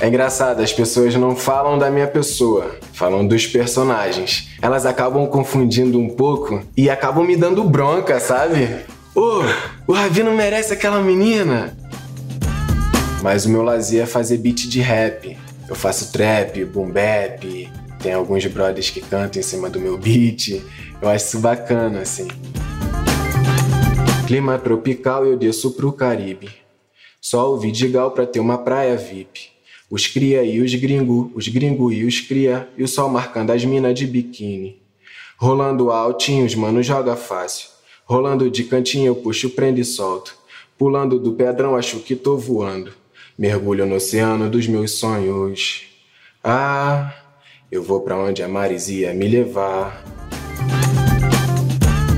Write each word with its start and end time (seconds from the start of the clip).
É 0.00 0.08
engraçado, 0.08 0.62
as 0.62 0.72
pessoas 0.72 1.14
não 1.14 1.36
falam 1.36 1.78
da 1.78 1.90
minha 1.90 2.06
pessoa, 2.06 2.74
falam 2.94 3.26
dos 3.26 3.46
personagens. 3.46 4.48
Elas 4.62 4.86
acabam 4.86 5.26
confundindo 5.26 6.00
um 6.00 6.08
pouco 6.08 6.62
e 6.74 6.88
acabam 6.88 7.22
me 7.22 7.36
dando 7.36 7.62
bronca, 7.64 8.18
sabe? 8.18 8.76
Ô, 9.14 9.42
oh, 9.42 9.92
o 9.92 9.92
Ravi 9.92 10.22
não 10.22 10.34
merece 10.34 10.72
aquela 10.72 11.02
menina. 11.02 11.76
Mas 13.22 13.44
o 13.44 13.50
meu 13.50 13.60
lazer 13.60 14.04
é 14.04 14.06
fazer 14.06 14.38
beat 14.38 14.68
de 14.68 14.80
rap. 14.80 15.36
Eu 15.68 15.74
faço 15.74 16.10
trap, 16.10 16.64
boom 16.64 16.90
bap, 16.90 17.70
tem 18.02 18.14
alguns 18.14 18.46
brothers 18.46 18.88
que 18.88 19.02
cantam 19.02 19.38
em 19.38 19.42
cima 19.42 19.68
do 19.68 19.78
meu 19.78 19.98
beat. 19.98 20.62
Eu 21.02 21.10
acho 21.10 21.26
isso 21.26 21.38
bacana, 21.40 22.00
assim. 22.00 22.26
Clima 24.26 24.58
tropical, 24.58 25.26
eu 25.26 25.36
desço 25.36 25.72
pro 25.72 25.92
Caribe. 25.92 26.48
Só 27.20 27.52
o 27.52 27.58
Vidigal 27.58 28.12
pra 28.12 28.26
ter 28.26 28.40
uma 28.40 28.56
praia 28.56 28.96
VIP. 28.96 29.59
Os 29.90 30.06
cria 30.06 30.44
e 30.44 30.60
os 30.60 30.72
gringo, 30.72 31.32
os 31.34 31.48
gringo 31.48 31.90
e 31.90 32.04
os 32.04 32.20
cria, 32.20 32.68
e 32.78 32.84
o 32.84 32.88
sol 32.88 33.08
marcando 33.08 33.50
as 33.50 33.64
minas 33.64 33.92
de 33.92 34.06
biquíni. 34.06 34.80
Rolando 35.36 35.90
altinho, 35.90 36.46
os 36.46 36.54
mano 36.54 36.80
joga 36.80 37.16
fácil. 37.16 37.68
Rolando 38.04 38.48
de 38.48 38.62
cantinho, 38.64 39.06
eu 39.06 39.16
puxo, 39.16 39.50
prendo 39.50 39.80
e 39.80 39.84
solto. 39.84 40.36
Pulando 40.78 41.18
do 41.18 41.32
pedrão, 41.32 41.74
acho 41.74 41.98
que 41.98 42.14
tô 42.14 42.36
voando. 42.36 42.92
Mergulho 43.36 43.84
no 43.84 43.96
oceano 43.96 44.48
dos 44.48 44.68
meus 44.68 44.92
sonhos. 44.92 45.82
Ah, 46.42 47.12
eu 47.70 47.82
vou 47.82 48.00
para 48.00 48.16
onde 48.16 48.44
a 48.44 48.48
Marizia 48.48 49.12
me 49.12 49.26
levar. 49.26 50.04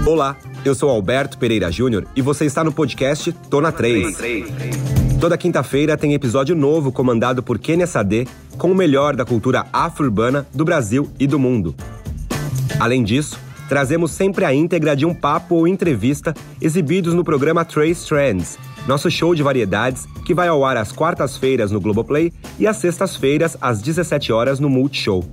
Olá, 0.07 0.37
eu 0.63 0.75
sou 0.75 0.91
Alberto 0.91 1.39
Pereira 1.39 1.71
Júnior 1.71 2.07
e 2.15 2.21
você 2.21 2.45
está 2.45 2.63
no 2.63 2.73
podcast 2.73 3.33
Tô 3.49 3.63
na 3.63 3.73
3. 3.73 4.92
Toda 5.23 5.39
quinta-feira 5.39 5.97
tem 5.97 6.15
episódio 6.15 6.57
novo 6.57 6.91
comandado 6.91 7.45
por 7.45 7.57
Kenia 7.57 7.87
Sade 7.87 8.27
com 8.59 8.73
o 8.73 8.75
melhor 8.75 9.15
da 9.15 9.25
cultura 9.25 9.67
afro-urbana 9.73 10.45
do 10.53 10.65
Brasil 10.65 11.09
e 11.17 11.29
do 11.29 11.39
mundo. 11.39 11.77
Além 12.81 13.05
disso, 13.05 13.39
trazemos 13.69 14.11
sempre 14.11 14.45
a 14.45 14.53
íntegra 14.53 14.97
de 14.97 15.07
um 15.07 15.15
papo 15.15 15.55
ou 15.55 15.69
entrevista 15.69 16.35
exibidos 16.61 17.15
no 17.15 17.23
programa 17.23 17.65
Trace 17.65 18.05
Trends, 18.05 18.59
nosso 18.85 19.09
show 19.13 19.33
de 19.33 19.45
variedades 19.45 20.09
que 20.27 20.35
vai 20.35 20.49
ao 20.49 20.65
ar 20.65 20.77
às 20.77 20.91
quartas-feiras 20.91 21.71
no 21.71 21.81
Globoplay 21.81 22.33
e 22.59 22.67
às 22.67 22.79
sextas-feiras 22.79 23.57
às 23.61 23.81
17 23.81 24.33
horas 24.33 24.59
no 24.59 24.69
Multishow. 24.69 25.25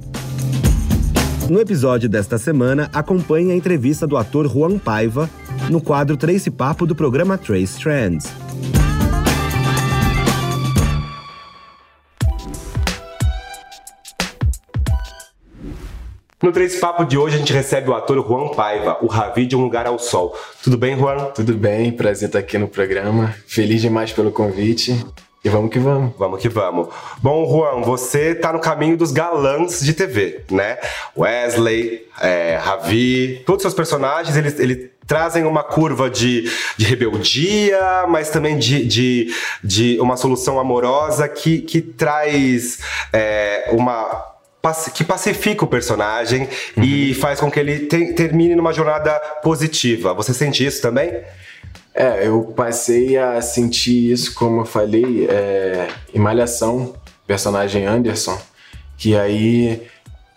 No 1.49 1.59
episódio 1.59 2.07
desta 2.07 2.37
semana, 2.37 2.91
acompanhe 2.93 3.51
a 3.51 3.55
entrevista 3.55 4.05
do 4.05 4.17
ator 4.17 4.47
Juan 4.47 4.77
Paiva 4.77 5.27
no 5.67 5.81
quadro 5.81 6.15
Trace 6.15 6.51
Papo 6.51 6.85
do 6.85 6.93
programa 6.93 7.39
Trace 7.39 7.79
Trends. 7.79 8.31
No 16.41 16.53
Três 16.53 16.79
Papo 16.79 17.03
de 17.03 17.17
hoje 17.17 17.35
a 17.35 17.37
gente 17.37 17.51
recebe 17.51 17.89
o 17.89 17.93
ator 17.93 18.25
Juan 18.25 18.47
Paiva, 18.53 18.97
o 19.01 19.07
Ravi 19.07 19.45
de 19.45 19.57
Um 19.57 19.61
Lugar 19.61 19.85
ao 19.85 19.99
Sol. 19.99 20.33
Tudo 20.63 20.77
bem, 20.77 20.97
Juan? 20.97 21.25
Tudo 21.35 21.53
bem, 21.53 21.91
prazer 21.91 22.29
estar 22.29 22.39
aqui 22.39 22.57
no 22.57 22.69
programa. 22.69 23.35
Feliz 23.45 23.81
demais 23.81 24.13
pelo 24.13 24.31
convite. 24.31 25.05
E 25.43 25.49
vamos 25.49 25.69
que 25.69 25.79
vamos. 25.79 26.13
Vamos 26.17 26.41
que 26.41 26.47
vamos. 26.47 26.87
Bom, 27.17 27.45
Juan, 27.45 27.81
você 27.81 28.33
tá 28.33 28.53
no 28.53 28.59
caminho 28.61 28.95
dos 28.95 29.11
galãs 29.11 29.81
de 29.81 29.93
TV, 29.93 30.45
né? 30.49 30.77
Wesley, 31.17 32.07
é, 32.21 32.55
Ravi, 32.55 33.43
todos 33.45 33.59
os 33.59 33.63
seus 33.63 33.73
personagens, 33.73 34.37
eles, 34.37 34.57
eles 34.61 34.91
trazem 35.05 35.43
uma 35.43 35.61
curva 35.61 36.09
de, 36.09 36.49
de 36.77 36.85
rebeldia, 36.85 38.05
mas 38.07 38.29
também 38.29 38.57
de, 38.57 38.85
de, 38.85 39.35
de 39.61 39.99
uma 39.99 40.15
solução 40.15 40.57
amorosa 40.57 41.27
que, 41.27 41.59
que 41.63 41.81
traz 41.81 42.79
é, 43.11 43.71
uma 43.73 44.38
que 44.93 45.03
pacifica 45.03 45.63
o 45.63 45.67
personagem 45.67 46.47
uhum. 46.75 46.83
e 46.83 47.13
faz 47.13 47.39
com 47.39 47.49
que 47.49 47.59
ele 47.59 47.87
te, 47.87 48.13
termine 48.13 48.55
numa 48.55 48.73
jornada 48.73 49.17
positiva. 49.41 50.13
Você 50.13 50.33
sente 50.33 50.65
isso 50.65 50.81
também? 50.81 51.23
É, 51.93 52.27
eu 52.27 52.43
passei 52.55 53.17
a 53.17 53.41
sentir 53.41 54.11
isso, 54.11 54.33
como 54.33 54.61
eu 54.61 54.65
falei, 54.65 55.27
é, 55.29 55.87
em 56.13 56.19
Malhação, 56.19 56.93
personagem 57.25 57.85
Anderson, 57.85 58.39
que 58.97 59.17
aí 59.17 59.87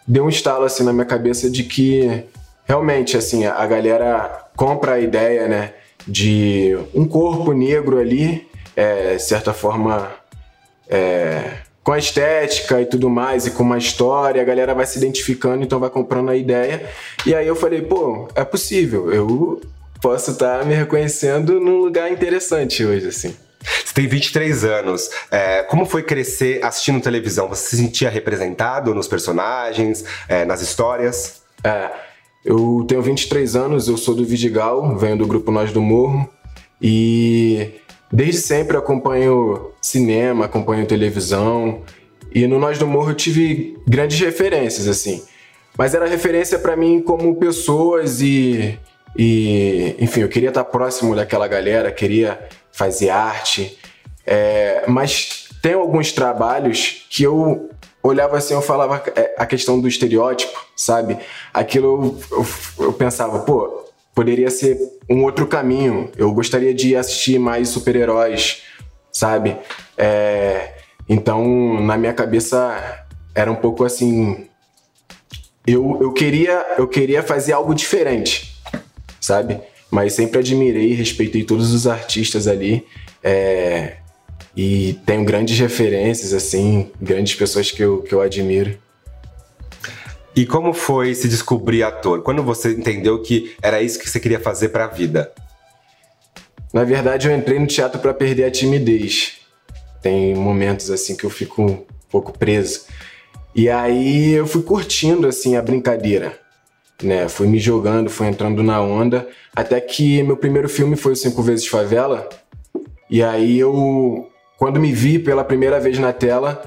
deu 0.06 0.25
um 0.25 0.28
estalo 0.28 0.65
assim 0.65 0.83
na 0.83 0.93
minha 0.93 1.04
cabeça 1.04 1.50
de 1.50 1.65
que 1.65 2.25
realmente 2.65 3.16
assim 3.16 3.44
a 3.44 3.66
galera 3.66 4.47
compra 4.56 4.94
a 4.94 5.00
ideia, 5.00 5.47
né, 5.47 5.75
de 6.06 6.77
um 6.94 7.06
corpo 7.06 7.53
negro 7.53 7.99
ali, 7.99 8.49
é, 8.75 9.16
de 9.16 9.22
certa 9.22 9.53
forma 9.53 10.10
é, 10.89 11.59
com 11.82 11.93
a 11.93 11.98
estética 11.98 12.81
e 12.81 12.87
tudo 12.87 13.10
mais, 13.10 13.47
e 13.47 13.50
com 13.50 13.62
uma 13.62 13.78
história, 13.78 14.41
a 14.41 14.44
galera 14.44 14.75
vai 14.75 14.87
se 14.87 14.98
identificando, 14.98 15.65
então 15.65 15.81
vai 15.81 15.91
comprando 15.91 16.31
a 16.31 16.37
ideia. 16.37 16.88
E 17.26 17.34
aí 17.34 17.47
eu 17.47 17.56
falei, 17.56 17.82
pô, 17.82 18.28
é 18.34 18.44
possível, 18.44 19.12
eu 19.12 19.60
posso 20.00 20.32
estar 20.32 20.60
tá 20.60 20.65
me 20.65 20.75
reconhecendo 20.75 21.60
num 21.60 21.78
lugar 21.78 22.10
interessante 22.10 22.84
hoje, 22.84 23.09
assim. 23.09 23.34
Você 23.84 23.94
tem 23.94 24.06
23 24.09 24.65
anos. 24.65 25.10
É, 25.31 25.62
como 25.62 25.87
foi 25.87 26.03
crescer 26.03 26.65
assistindo 26.65 27.00
televisão? 27.00 27.48
Você 27.48 27.71
se 27.71 27.76
sentia 27.76 28.10
representado 28.10 28.94
nos 28.94 29.06
personagens, 29.06 30.04
é, 30.28 30.44
nas 30.44 30.60
histórias? 30.62 31.42
É, 31.62 31.91
eu 32.44 32.84
tenho 32.88 33.00
23 33.00 33.54
anos, 33.54 33.87
eu 33.87 33.97
sou 33.97 34.15
do 34.15 34.25
Vidigal, 34.25 34.97
venho 34.97 35.16
do 35.16 35.26
grupo 35.26 35.53
Nós 35.53 35.72
do 35.72 35.81
Morro. 35.81 36.28
E 36.81 37.81
Desde 38.12 38.43
sempre 38.43 38.77
acompanho 38.77 39.71
cinema, 39.81 40.45
acompanho 40.45 40.87
televisão. 40.87 41.81
E 42.34 42.47
no 42.47 42.59
Nós 42.59 42.78
do 42.78 42.87
Morro 42.87 43.11
eu 43.11 43.15
tive 43.15 43.78
grandes 43.89 44.21
referências, 44.21 44.87
assim. 44.87 45.23
Mas 45.78 45.95
era 45.95 46.06
referência 46.06 46.59
para 46.59 46.77
mim 46.77 47.01
como 47.01 47.37
pessoas 47.37 48.21
e, 48.21 48.78
e. 49.17 49.97
Enfim, 49.99 50.21
eu 50.21 50.28
queria 50.28 50.51
estar 50.51 50.65
próximo 50.65 51.17
daquela 51.17 51.49
galera, 51.49 51.91
queria 51.91 52.39
fazer 52.71 53.09
arte. 53.09 53.78
É, 54.27 54.84
mas 54.87 55.49
tem 55.62 55.72
alguns 55.72 56.12
trabalhos 56.12 57.06
que 57.09 57.22
eu 57.22 57.71
olhava 58.03 58.37
assim, 58.37 58.53
eu 58.53 58.61
falava 58.61 59.03
é, 59.17 59.34
a 59.39 59.47
questão 59.47 59.81
do 59.81 59.89
estereótipo, 59.89 60.67
sabe? 60.77 61.17
Aquilo 61.55 62.21
eu, 62.31 62.39
eu, 62.39 62.87
eu 62.87 62.93
pensava, 62.93 63.41
pô, 63.41 63.81
poderia 64.15 64.50
ser 64.50 64.78
um 65.09 65.23
outro 65.25 65.47
caminho. 65.47 66.11
Eu 66.17 66.33
gostaria 66.33 66.75
de 66.75 66.97
assistir 66.97 67.39
mais 67.39 67.69
super-heróis, 67.69 68.62
sabe? 69.12 69.56
É, 69.97 70.75
então, 71.09 71.81
na 71.81 71.97
minha 71.97 72.12
cabeça, 72.12 73.05
era 73.34 73.51
um 73.51 73.56
pouco 73.56 73.84
assim. 73.84 74.47
Eu, 75.67 75.99
eu, 76.01 76.12
queria, 76.12 76.75
eu 76.78 76.89
queria 76.89 77.22
fazer 77.22 77.53
algo 77.53 77.75
diferente, 77.75 78.56
sabe? 79.21 79.61
Mas 79.91 80.15
sempre 80.15 80.41
admirei 80.41 80.91
e 80.91 80.95
respeitei 80.95 81.45
todos 81.45 81.72
os 81.72 81.87
artistas 81.87 82.49
ali. 82.49 82.87
É, 83.22 83.97
e 84.56 84.99
tenho 85.06 85.25
grandes 85.25 85.59
referências, 85.59 86.33
assim, 86.33 86.91
grandes 87.01 87.34
pessoas 87.34 87.71
que 87.71 87.83
eu, 87.83 88.03
que 88.03 88.15
eu 88.15 88.21
admiro. 88.21 88.77
E 90.34 90.47
como 90.47 90.72
foi 90.72 91.15
se 91.15 91.28
descobrir 91.28 91.82
ator? 91.82 92.22
Quando 92.22 92.43
você 92.43 92.70
entendeu 92.70 93.20
que 93.20 93.54
era 93.62 93.82
isso 93.82 93.98
que 93.98 94.09
você 94.09 94.19
queria 94.19 94.41
fazer 94.41 94.70
para 94.70 94.84
a 94.84 94.88
vida? 94.88 95.31
Na 96.72 96.84
verdade, 96.84 97.28
eu 97.28 97.37
entrei 97.37 97.59
no 97.59 97.66
teatro 97.66 98.00
para 98.00 98.15
perder 98.15 98.44
a 98.44 98.50
timidez. 98.50 99.41
Tem 100.00 100.34
momentos 100.34 100.91
assim 100.91 101.15
que 101.15 101.25
eu 101.25 101.31
fico 101.31 101.62
um 101.62 101.84
pouco 102.10 102.37
preso. 102.37 102.87
E 103.54 103.69
aí 103.69 104.31
eu 104.31 104.47
fui 104.47 104.62
curtindo 104.62 105.28
assim 105.28 105.54
a 105.54 105.60
brincadeira, 105.60 106.41
né? 107.03 107.28
Fui 107.28 107.47
me 107.47 107.59
jogando, 107.59 108.09
fui 108.09 108.26
entrando 108.26 108.62
na 108.62 108.81
onda, 108.81 109.28
até 109.54 109.78
que 109.82 110.22
meu 110.22 110.38
primeiro 110.38 110.69
filme 110.69 110.97
foi 110.97 111.12
o 111.12 111.16
Cinco 111.16 111.42
Vezes 111.42 111.66
Favela. 111.66 112.26
E 113.10 113.22
aí 113.22 113.59
eu, 113.59 114.31
quando 114.56 114.81
me 114.81 114.92
vi 114.92 115.19
pela 115.19 115.44
primeira 115.44 115.78
vez 115.78 115.98
na 115.98 116.15
tela, 116.15 116.62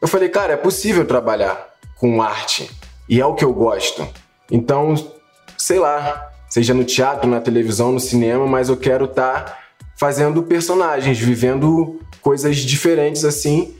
eu 0.00 0.06
falei, 0.06 0.28
cara, 0.28 0.52
é 0.52 0.56
possível 0.56 1.04
trabalhar 1.04 1.75
com 1.96 2.22
arte. 2.22 2.70
E 3.08 3.20
é 3.20 3.26
o 3.26 3.34
que 3.34 3.44
eu 3.44 3.52
gosto. 3.52 4.06
Então, 4.50 4.94
sei 5.56 5.78
lá, 5.78 6.30
seja 6.48 6.74
no 6.74 6.84
teatro, 6.84 7.28
na 7.28 7.40
televisão, 7.40 7.92
no 7.92 8.00
cinema, 8.00 8.46
mas 8.46 8.68
eu 8.68 8.76
quero 8.76 9.06
estar 9.06 9.44
tá 9.44 9.58
fazendo 9.96 10.42
personagens, 10.42 11.18
vivendo 11.18 12.00
coisas 12.20 12.56
diferentes 12.56 13.24
assim, 13.24 13.74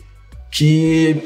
que 0.50 1.22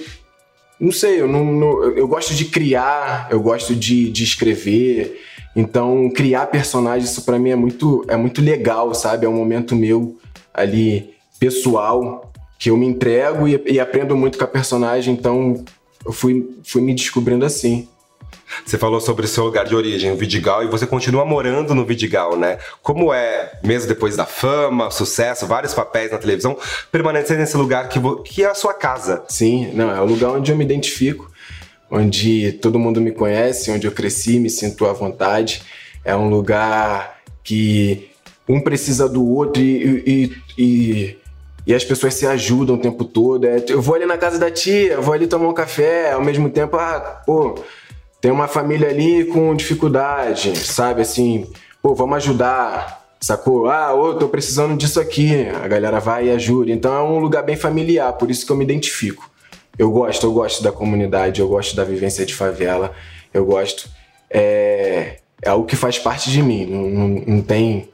não 0.80 0.90
sei, 0.90 1.20
eu, 1.20 1.28
não, 1.28 1.44
não, 1.44 1.82
eu 1.90 2.08
gosto 2.08 2.34
de 2.34 2.46
criar, 2.46 3.28
eu 3.30 3.40
gosto 3.40 3.76
de, 3.76 4.10
de 4.10 4.24
escrever. 4.24 5.20
Então, 5.54 6.08
criar 6.10 6.46
personagens, 6.46 7.10
isso 7.10 7.22
para 7.22 7.38
mim 7.38 7.50
é 7.50 7.56
muito, 7.56 8.04
é 8.08 8.16
muito 8.16 8.40
legal, 8.40 8.94
sabe? 8.94 9.26
É 9.26 9.28
um 9.28 9.34
momento 9.34 9.76
meu 9.76 10.16
ali 10.54 11.10
pessoal 11.38 12.32
que 12.58 12.70
eu 12.70 12.76
me 12.76 12.86
entrego 12.86 13.46
e, 13.46 13.62
e 13.66 13.80
aprendo 13.80 14.16
muito 14.16 14.38
com 14.38 14.44
a 14.44 14.48
personagem. 14.48 15.12
Então, 15.12 15.62
eu 16.04 16.12
fui, 16.12 16.48
fui 16.64 16.82
me 16.82 16.94
descobrindo 16.94 17.44
assim. 17.44 17.88
Você 18.64 18.76
falou 18.76 19.00
sobre 19.00 19.24
o 19.24 19.28
seu 19.28 19.44
lugar 19.44 19.64
de 19.64 19.74
origem, 19.74 20.10
o 20.10 20.16
Vidigal, 20.16 20.64
e 20.64 20.66
você 20.66 20.86
continua 20.86 21.24
morando 21.24 21.74
no 21.74 21.84
Vidigal, 21.84 22.36
né? 22.36 22.58
Como 22.82 23.12
é, 23.12 23.58
mesmo 23.62 23.88
depois 23.88 24.16
da 24.16 24.26
fama, 24.26 24.90
sucesso, 24.90 25.46
vários 25.46 25.72
papéis 25.72 26.10
na 26.10 26.18
televisão, 26.18 26.56
permanecer 26.90 27.38
nesse 27.38 27.56
lugar 27.56 27.88
que, 27.88 28.00
que 28.24 28.42
é 28.42 28.46
a 28.46 28.54
sua 28.54 28.74
casa? 28.74 29.24
Sim, 29.28 29.70
não, 29.72 29.90
é 29.90 30.00
o 30.00 30.04
lugar 30.04 30.30
onde 30.30 30.50
eu 30.50 30.56
me 30.56 30.64
identifico, 30.64 31.30
onde 31.90 32.52
todo 32.54 32.78
mundo 32.78 33.00
me 33.00 33.12
conhece, 33.12 33.70
onde 33.70 33.86
eu 33.86 33.92
cresci, 33.92 34.38
me 34.38 34.50
sinto 34.50 34.86
à 34.86 34.92
vontade. 34.92 35.62
É 36.04 36.14
um 36.16 36.28
lugar 36.28 37.20
que 37.42 38.10
um 38.48 38.60
precisa 38.60 39.08
do 39.08 39.24
outro 39.24 39.62
e, 39.62 40.02
e, 40.06 40.62
e, 40.62 41.16
e 41.70 41.74
as 41.74 41.84
pessoas 41.84 42.14
se 42.14 42.26
ajudam 42.26 42.76
o 42.76 42.78
tempo 42.78 43.04
todo. 43.04 43.46
É, 43.46 43.64
eu 43.68 43.80
vou 43.80 43.94
ali 43.94 44.06
na 44.06 44.18
casa 44.18 44.38
da 44.38 44.50
tia, 44.50 45.00
vou 45.00 45.14
ali 45.14 45.26
tomar 45.26 45.48
um 45.48 45.54
café, 45.54 46.12
ao 46.12 46.22
mesmo 46.22 46.50
tempo, 46.50 46.76
ah, 46.76 47.22
pô 47.24 47.54
tem 48.20 48.30
uma 48.30 48.46
família 48.46 48.88
ali 48.88 49.24
com 49.24 49.54
dificuldade, 49.54 50.56
sabe? 50.58 51.00
Assim, 51.00 51.50
pô, 51.82 51.94
vamos 51.94 52.16
ajudar, 52.16 53.16
sacou? 53.20 53.68
Ah, 53.70 53.94
ô, 53.94 54.14
tô 54.14 54.28
precisando 54.28 54.76
disso 54.76 55.00
aqui. 55.00 55.48
A 55.48 55.66
galera 55.66 55.98
vai 55.98 56.26
e 56.26 56.30
ajuda. 56.30 56.70
Então 56.70 56.94
é 56.94 57.02
um 57.02 57.18
lugar 57.18 57.42
bem 57.42 57.56
familiar, 57.56 58.12
por 58.12 58.30
isso 58.30 58.44
que 58.44 58.52
eu 58.52 58.56
me 58.56 58.64
identifico. 58.64 59.30
Eu 59.78 59.90
gosto, 59.90 60.26
eu 60.26 60.32
gosto 60.32 60.62
da 60.62 60.70
comunidade, 60.70 61.40
eu 61.40 61.48
gosto 61.48 61.74
da 61.74 61.82
vivência 61.82 62.26
de 62.26 62.34
favela, 62.34 62.92
eu 63.32 63.44
gosto. 63.46 63.88
É, 64.28 65.16
é 65.42 65.48
algo 65.48 65.66
que 65.66 65.76
faz 65.76 65.98
parte 65.98 66.30
de 66.30 66.42
mim, 66.42 66.66
não, 66.66 66.82
não, 66.82 67.08
não 67.26 67.42
tem. 67.42 67.88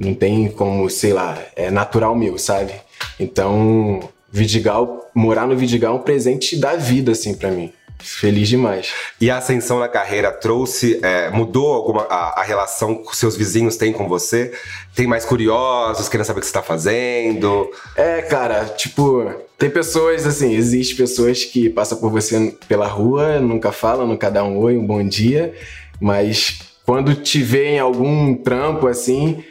Não 0.00 0.14
tem 0.14 0.48
como, 0.48 0.88
sei 0.88 1.12
lá, 1.12 1.38
é 1.54 1.70
natural 1.70 2.16
meu, 2.16 2.38
sabe? 2.38 2.72
Então, 3.18 4.08
Vidigal, 4.32 5.10
morar 5.14 5.46
no 5.46 5.54
Vidigal 5.54 5.94
é 5.94 5.98
um 5.98 6.02
presente 6.02 6.56
da 6.56 6.74
vida, 6.74 7.12
assim, 7.12 7.34
para 7.34 7.50
mim. 7.50 7.70
Feliz 7.98 8.48
demais. 8.48 8.94
E 9.20 9.30
a 9.30 9.36
ascensão 9.36 9.78
na 9.78 9.88
carreira 9.88 10.32
trouxe, 10.32 10.98
é, 11.02 11.28
mudou 11.28 11.70
alguma 11.70 12.04
a, 12.04 12.40
a, 12.40 12.42
relação 12.42 13.02
que 13.04 13.14
seus 13.14 13.36
vizinhos 13.36 13.76
têm 13.76 13.92
com 13.92 14.08
você? 14.08 14.52
Tem 14.94 15.06
mais 15.06 15.26
curiosos, 15.26 16.08
querendo 16.08 16.24
saber 16.24 16.38
o 16.38 16.40
que 16.40 16.46
você 16.46 16.52
tá 16.52 16.62
fazendo? 16.62 17.70
É, 17.94 18.22
cara, 18.22 18.64
tipo, 18.64 19.30
tem 19.58 19.68
pessoas, 19.68 20.26
assim, 20.26 20.54
existem 20.54 20.96
pessoas 20.96 21.44
que 21.44 21.68
passam 21.68 21.98
por 21.98 22.10
você 22.10 22.56
pela 22.66 22.86
rua, 22.86 23.38
nunca 23.38 23.70
falam, 23.70 24.06
nunca 24.06 24.30
dão 24.30 24.54
um 24.54 24.58
oi, 24.60 24.78
um 24.78 24.86
bom 24.86 25.06
dia, 25.06 25.54
mas 26.00 26.60
quando 26.86 27.14
te 27.14 27.42
vê 27.42 27.72
em 27.72 27.78
algum 27.78 28.34
trampo, 28.34 28.86
assim, 28.86 29.44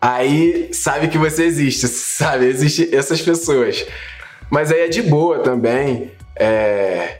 aí 0.00 0.70
sabe 0.72 1.08
que 1.08 1.18
você 1.18 1.44
existe, 1.44 1.86
sabe? 1.88 2.46
Existem 2.46 2.88
essas 2.92 3.20
pessoas. 3.20 3.86
Mas 4.50 4.70
aí 4.70 4.80
é 4.80 4.88
de 4.88 5.02
boa 5.02 5.40
também. 5.40 6.10
É 6.38 7.16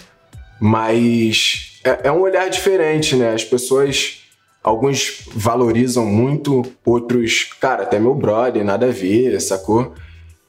mas 0.61 1.81
é, 1.85 2.09
é 2.09 2.13
um 2.13 2.21
olhar 2.21 2.49
diferente, 2.49 3.15
né? 3.17 3.35
As 3.35 3.45
pessoas 3.45 4.23
alguns 4.63 5.23
valorizam 5.29 6.05
muito, 6.05 6.63
outros, 6.85 7.45
cara, 7.61 7.85
até 7.85 7.99
meu 7.99 8.15
brother, 8.15 8.65
nada 8.65 8.87
a 8.87 8.91
ver, 8.91 9.41
sacou? 9.41 9.95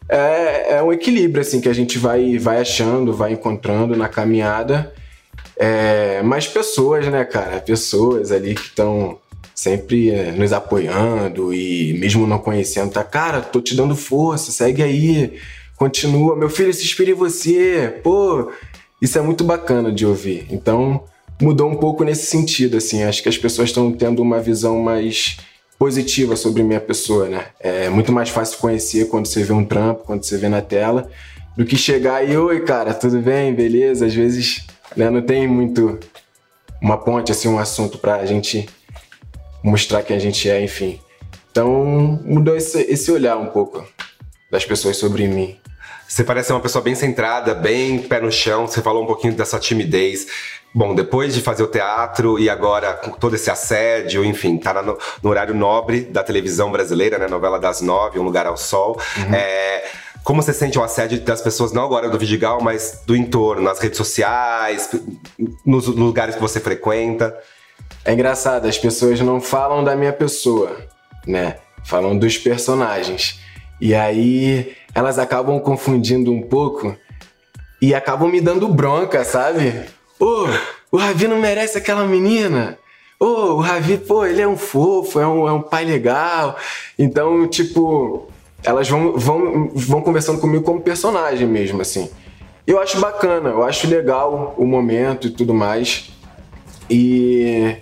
É, 0.09 0.77
é 0.77 0.83
um 0.83 0.91
equilíbrio, 0.91 1.41
assim, 1.41 1.61
que 1.61 1.69
a 1.69 1.73
gente 1.73 1.99
vai, 1.99 2.37
vai 2.37 2.61
achando, 2.61 3.13
vai 3.13 3.33
encontrando 3.33 3.95
na 3.95 4.07
caminhada. 4.07 4.91
É, 5.55 6.21
mas 6.23 6.47
pessoas, 6.47 7.05
né, 7.07 7.25
cara? 7.25 7.59
Pessoas 7.59 8.31
ali 8.31 8.55
que 8.55 8.61
estão 8.61 9.19
sempre 9.57 10.11
é, 10.11 10.31
nos 10.31 10.53
apoiando 10.53 11.51
e 11.51 11.91
mesmo 11.93 12.27
não 12.27 12.37
conhecendo, 12.37 12.91
tá? 12.91 13.03
Cara, 13.03 13.41
tô 13.41 13.59
te 13.59 13.75
dando 13.75 13.95
força, 13.95 14.51
segue 14.51 14.83
aí, 14.83 15.33
continua. 15.75 16.35
Meu 16.35 16.47
filho 16.47 16.71
se 16.71 16.83
inspira 16.83 17.09
em 17.09 17.15
você, 17.15 17.99
pô, 18.03 18.51
isso 19.01 19.17
é 19.17 19.21
muito 19.21 19.43
bacana 19.43 19.91
de 19.91 20.05
ouvir. 20.05 20.45
Então, 20.51 21.03
mudou 21.41 21.67
um 21.67 21.75
pouco 21.75 22.03
nesse 22.03 22.27
sentido, 22.27 22.77
assim. 22.77 23.01
Acho 23.01 23.23
que 23.23 23.29
as 23.29 23.37
pessoas 23.37 23.69
estão 23.69 23.91
tendo 23.91 24.21
uma 24.21 24.39
visão 24.39 24.79
mais 24.79 25.37
positiva 25.79 26.35
sobre 26.35 26.61
minha 26.61 26.79
pessoa, 26.79 27.27
né? 27.27 27.45
É 27.59 27.89
muito 27.89 28.11
mais 28.11 28.29
fácil 28.29 28.59
conhecer 28.59 29.09
quando 29.09 29.25
você 29.25 29.43
vê 29.43 29.53
um 29.53 29.65
trampo, 29.65 30.03
quando 30.03 30.23
você 30.23 30.37
vê 30.37 30.47
na 30.47 30.61
tela, 30.61 31.09
do 31.57 31.65
que 31.65 31.75
chegar 31.75 32.23
e, 32.23 32.37
oi, 32.37 32.59
cara, 32.59 32.93
tudo 32.93 33.19
bem, 33.19 33.55
beleza? 33.55 34.05
Às 34.05 34.13
vezes, 34.13 34.67
né, 34.95 35.09
não 35.09 35.23
tem 35.23 35.47
muito 35.47 35.97
uma 36.79 36.95
ponte, 36.95 37.31
assim, 37.31 37.47
um 37.47 37.57
assunto 37.57 37.97
pra 37.97 38.23
gente 38.23 38.69
mostrar 39.63 40.03
quem 40.03 40.15
a 40.15 40.19
gente 40.19 40.49
é, 40.49 40.61
enfim. 40.61 40.99
Então, 41.51 42.21
mudou 42.23 42.55
esse, 42.55 42.81
esse 42.83 43.11
olhar 43.11 43.37
um 43.37 43.47
pouco 43.47 43.85
das 44.51 44.65
pessoas 44.65 44.97
sobre 44.97 45.27
mim. 45.27 45.57
Você 46.07 46.23
parece 46.23 46.51
uma 46.53 46.61
pessoa 46.61 46.81
bem 46.81 46.95
centrada, 46.95 47.53
bem 47.53 47.99
pé 47.99 48.21
no 48.21 48.31
chão. 48.31 48.65
Você 48.65 48.81
falou 48.81 49.03
um 49.03 49.05
pouquinho 49.05 49.33
dessa 49.33 49.59
timidez. 49.59 50.27
Bom, 50.73 50.95
depois 50.95 51.33
de 51.33 51.41
fazer 51.41 51.63
o 51.63 51.67
teatro 51.67 52.39
e 52.39 52.49
agora 52.49 52.93
com 52.93 53.11
todo 53.11 53.35
esse 53.35 53.49
assédio, 53.49 54.23
enfim, 54.23 54.57
tá 54.57 54.81
no, 54.81 54.97
no 55.21 55.29
horário 55.29 55.53
nobre 55.53 56.01
da 56.01 56.23
televisão 56.23 56.71
brasileira, 56.71 57.17
né? 57.17 57.27
Novela 57.27 57.59
das 57.59 57.81
nove, 57.81 58.19
Um 58.19 58.23
Lugar 58.23 58.45
ao 58.45 58.55
Sol. 58.55 58.99
Uhum. 59.17 59.33
É, 59.33 59.83
como 60.23 60.41
você 60.41 60.53
sente 60.53 60.77
o 60.77 60.83
assédio 60.83 61.19
das 61.21 61.41
pessoas, 61.41 61.71
não 61.71 61.83
agora 61.83 62.09
do 62.09 62.17
Vidigal, 62.17 62.61
mas 62.61 63.01
do 63.05 63.15
entorno, 63.15 63.61
nas 63.61 63.79
redes 63.79 63.97
sociais, 63.97 64.89
nos 65.65 65.87
lugares 65.87 66.35
que 66.35 66.41
você 66.41 66.59
frequenta? 66.59 67.35
É 68.07 68.13
engraçado, 68.13 68.69
as 68.69 68.77
pessoas 68.77 69.19
não 69.19 69.41
falam 69.41 69.83
da 69.83 69.93
minha 69.93 70.13
pessoa, 70.13 70.77
né? 71.27 71.57
Falam 71.83 72.17
dos 72.17 72.37
personagens. 72.37 73.41
E 73.81 73.93
aí 73.93 74.73
elas 74.95 75.19
acabam 75.19 75.59
confundindo 75.59 76.31
um 76.31 76.41
pouco 76.41 76.95
e 77.81 77.93
acabam 77.93 78.31
me 78.31 78.39
dando 78.39 78.65
bronca, 78.69 79.25
sabe? 79.25 79.73
Ô, 80.17 80.45
oh, 80.45 80.95
o 80.95 80.97
Ravi 80.97 81.27
não 81.27 81.37
merece 81.37 81.77
aquela 81.77 82.05
menina. 82.05 82.79
Ô, 83.19 83.25
oh, 83.25 83.53
o 83.55 83.59
Ravi, 83.59 83.97
pô, 83.97 84.25
ele 84.25 84.41
é 84.41 84.47
um 84.47 84.55
fofo, 84.55 85.19
é 85.19 85.27
um, 85.27 85.45
é 85.45 85.51
um 85.51 85.61
pai 85.61 85.83
legal. 85.83 86.55
Então, 86.97 87.45
tipo, 87.45 88.29
elas 88.63 88.87
vão, 88.87 89.17
vão, 89.17 89.69
vão 89.75 90.01
conversando 90.01 90.39
comigo 90.39 90.63
como 90.63 90.79
personagem 90.79 91.45
mesmo, 91.45 91.81
assim. 91.81 92.09
Eu 92.65 92.79
acho 92.79 93.01
bacana, 93.01 93.49
eu 93.49 93.65
acho 93.65 93.85
legal 93.85 94.55
o 94.57 94.65
momento 94.65 95.27
e 95.27 95.29
tudo 95.29 95.53
mais. 95.53 96.09
E 96.89 97.75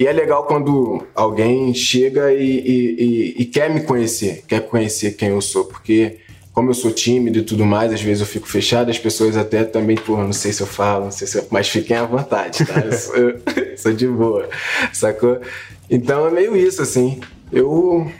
e 0.00 0.06
é 0.06 0.12
legal 0.12 0.44
quando 0.44 1.06
alguém 1.14 1.74
chega 1.74 2.32
e, 2.32 2.42
e, 2.42 3.04
e, 3.04 3.42
e, 3.42 3.44
quer 3.44 3.68
me 3.68 3.82
conhecer, 3.82 4.42
quer 4.48 4.66
conhecer 4.66 5.12
quem 5.12 5.28
eu 5.28 5.42
sou, 5.42 5.66
porque 5.66 6.20
como 6.54 6.70
eu 6.70 6.74
sou 6.74 6.90
tímido 6.90 7.40
e 7.40 7.42
tudo 7.42 7.66
mais, 7.66 7.92
às 7.92 8.00
vezes 8.00 8.22
eu 8.22 8.26
fico 8.26 8.48
fechado, 8.48 8.90
as 8.90 8.98
pessoas 8.98 9.36
até 9.36 9.62
também, 9.62 9.96
pô, 9.98 10.16
não 10.16 10.32
sei 10.32 10.54
se 10.54 10.62
eu 10.62 10.66
falo, 10.66 11.04
não 11.04 11.10
sei 11.10 11.26
se 11.26 11.36
eu... 11.36 11.46
mas 11.50 11.68
fiquem 11.68 11.98
à 11.98 12.06
vontade, 12.06 12.64
tá? 12.64 12.80
Eu 12.80 12.92
sou, 12.94 13.14
eu 13.14 13.40
sou 13.76 13.92
de 13.92 14.06
boa, 14.06 14.48
sacou? 14.90 15.38
Então 15.90 16.26
é 16.26 16.30
meio 16.30 16.56
isso, 16.56 16.80
assim. 16.80 17.20
Eu, 17.52 18.10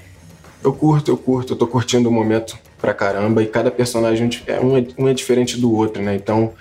eu 0.62 0.74
curto, 0.74 1.10
eu 1.10 1.16
curto, 1.16 1.54
eu 1.54 1.56
tô 1.56 1.66
curtindo 1.66 2.10
o 2.10 2.12
momento 2.12 2.58
pra 2.78 2.92
caramba 2.92 3.42
e 3.42 3.46
cada 3.46 3.70
personagem 3.70 4.28
é 4.46 4.60
um, 4.60 4.76
é, 4.76 4.84
um 4.98 5.08
é 5.08 5.14
diferente 5.14 5.58
do 5.58 5.72
outro, 5.72 6.02
né? 6.02 6.14
Então 6.14 6.52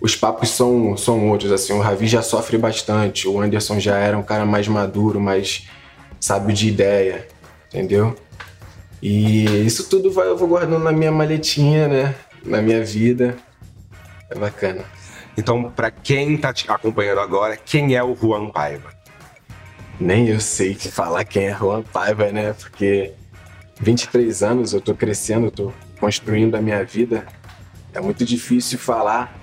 os 0.00 0.14
papos 0.14 0.50
são, 0.50 0.96
são 0.96 1.28
outros, 1.28 1.50
assim, 1.50 1.72
o 1.72 1.80
Ravi 1.80 2.06
já 2.06 2.22
sofre 2.22 2.56
bastante, 2.56 3.26
o 3.26 3.40
Anderson 3.40 3.80
já 3.80 3.96
era 3.98 4.16
um 4.16 4.22
cara 4.22 4.46
mais 4.46 4.68
maduro, 4.68 5.20
mais 5.20 5.68
sábio 6.20 6.54
de 6.54 6.68
ideia, 6.68 7.26
entendeu? 7.68 8.16
E 9.02 9.44
isso 9.66 9.88
tudo 9.88 10.10
vai, 10.10 10.28
eu 10.28 10.36
vou 10.36 10.48
guardando 10.48 10.82
na 10.82 10.92
minha 10.92 11.12
maletinha, 11.12 11.88
né? 11.88 12.14
Na 12.44 12.60
minha 12.60 12.84
vida. 12.84 13.36
É 14.30 14.34
bacana. 14.34 14.84
Então, 15.36 15.70
para 15.70 15.90
quem 15.90 16.36
tá 16.36 16.52
te 16.52 16.70
acompanhando 16.70 17.20
agora, 17.20 17.56
quem 17.56 17.94
é 17.94 18.02
o 18.02 18.14
Juan 18.14 18.50
Paiva? 18.50 18.92
Nem 20.00 20.28
eu 20.28 20.40
sei 20.40 20.74
falar 20.74 21.24
quem 21.24 21.46
é 21.46 21.56
Juan 21.56 21.82
Paiva, 21.82 22.30
né? 22.30 22.52
Porque 22.54 23.12
23 23.80 24.42
anos 24.42 24.72
eu 24.72 24.80
tô 24.80 24.94
crescendo, 24.94 25.46
eu 25.46 25.50
tô 25.50 25.72
construindo 26.00 26.56
a 26.56 26.60
minha 26.60 26.84
vida. 26.84 27.26
É 27.94 28.00
muito 28.00 28.24
difícil 28.24 28.78
falar 28.78 29.37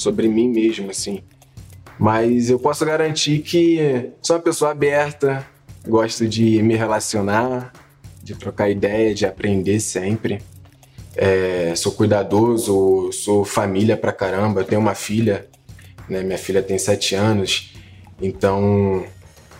sobre 0.00 0.28
mim 0.28 0.48
mesmo, 0.48 0.90
assim. 0.90 1.22
Mas 1.98 2.48
eu 2.48 2.58
posso 2.58 2.84
garantir 2.84 3.40
que 3.40 4.10
sou 4.22 4.36
uma 4.36 4.42
pessoa 4.42 4.70
aberta, 4.70 5.46
gosto 5.86 6.26
de 6.26 6.62
me 6.62 6.74
relacionar, 6.74 7.72
de 8.22 8.34
trocar 8.34 8.70
ideia, 8.70 9.14
de 9.14 9.26
aprender 9.26 9.78
sempre. 9.78 10.40
É, 11.14 11.74
sou 11.76 11.92
cuidadoso, 11.92 13.12
sou 13.12 13.44
família 13.44 13.96
pra 13.96 14.12
caramba. 14.12 14.62
Eu 14.62 14.64
tenho 14.64 14.80
uma 14.80 14.94
filha, 14.94 15.46
né? 16.08 16.22
Minha 16.22 16.38
filha 16.38 16.62
tem 16.62 16.78
sete 16.78 17.14
anos, 17.14 17.74
então 18.20 19.04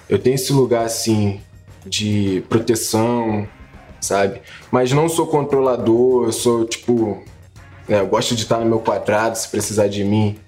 eu 0.08 0.18
tenho 0.18 0.34
esse 0.34 0.52
lugar 0.52 0.86
assim 0.86 1.40
de 1.84 2.42
proteção, 2.48 3.46
sabe? 4.00 4.40
Mas 4.70 4.92
não 4.92 5.08
sou 5.08 5.26
controlador, 5.26 6.24
eu 6.24 6.32
sou 6.32 6.64
tipo 6.64 7.22
é, 7.90 7.98
eu 7.98 8.06
gosto 8.06 8.36
de 8.36 8.44
estar 8.44 8.58
no 8.60 8.66
meu 8.66 8.78
quadrado, 8.78 9.36
se 9.36 9.48
precisar 9.48 9.88
de 9.88 10.04
mim, 10.04 10.38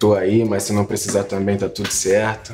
tô 0.00 0.14
aí, 0.14 0.44
mas 0.44 0.64
se 0.64 0.72
não 0.72 0.84
precisar 0.84 1.22
também 1.22 1.56
tá 1.56 1.68
tudo 1.68 1.92
certo. 1.92 2.52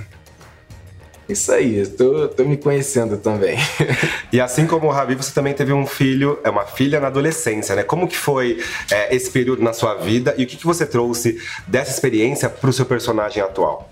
Isso 1.27 1.51
aí, 1.51 1.87
tô, 1.87 2.29
tô 2.29 2.45
me 2.45 2.59
conhecendo 2.59 3.17
também. 3.17 3.57
e 4.31 4.39
assim 4.39 4.67
como 4.67 4.87
o 4.87 4.91
Ravi, 4.91 5.15
você 5.15 5.33
também 5.33 5.55
teve 5.55 5.73
um 5.73 5.87
filho, 5.87 6.39
é 6.45 6.51
uma 6.51 6.67
filha 6.67 7.01
na 7.01 7.07
adolescência, 7.07 7.75
né? 7.75 7.83
Como 7.83 8.07
que 8.07 8.17
foi 8.17 8.63
é, 8.91 9.15
esse 9.15 9.31
período 9.31 9.63
na 9.63 9.73
sua 9.73 9.95
vida 9.95 10.35
e 10.37 10.45
o 10.45 10.47
que, 10.47 10.57
que 10.57 10.67
você 10.67 10.85
trouxe 10.85 11.41
dessa 11.67 11.91
experiência 11.91 12.51
para 12.51 12.69
o 12.69 12.73
seu 12.73 12.85
personagem 12.85 13.43
atual? 13.43 13.91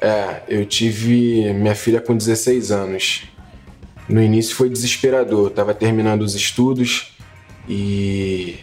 É, 0.00 0.42
eu 0.48 0.64
tive 0.64 1.52
minha 1.52 1.74
filha 1.74 2.00
com 2.00 2.16
16 2.16 2.70
anos. 2.70 3.24
No 4.08 4.22
início 4.22 4.54
foi 4.54 4.70
desesperador, 4.70 5.46
eu 5.46 5.50
tava 5.50 5.74
terminando 5.74 6.22
os 6.22 6.34
estudos 6.34 7.14
e 7.68 8.58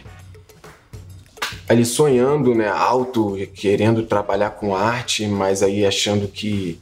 ali 1.68 1.84
sonhando, 1.84 2.54
né, 2.54 2.68
alto, 2.68 3.36
querendo 3.54 4.02
trabalhar 4.04 4.50
com 4.50 4.74
arte, 4.74 5.26
mas 5.26 5.62
aí 5.62 5.84
achando 5.84 6.26
que 6.26 6.80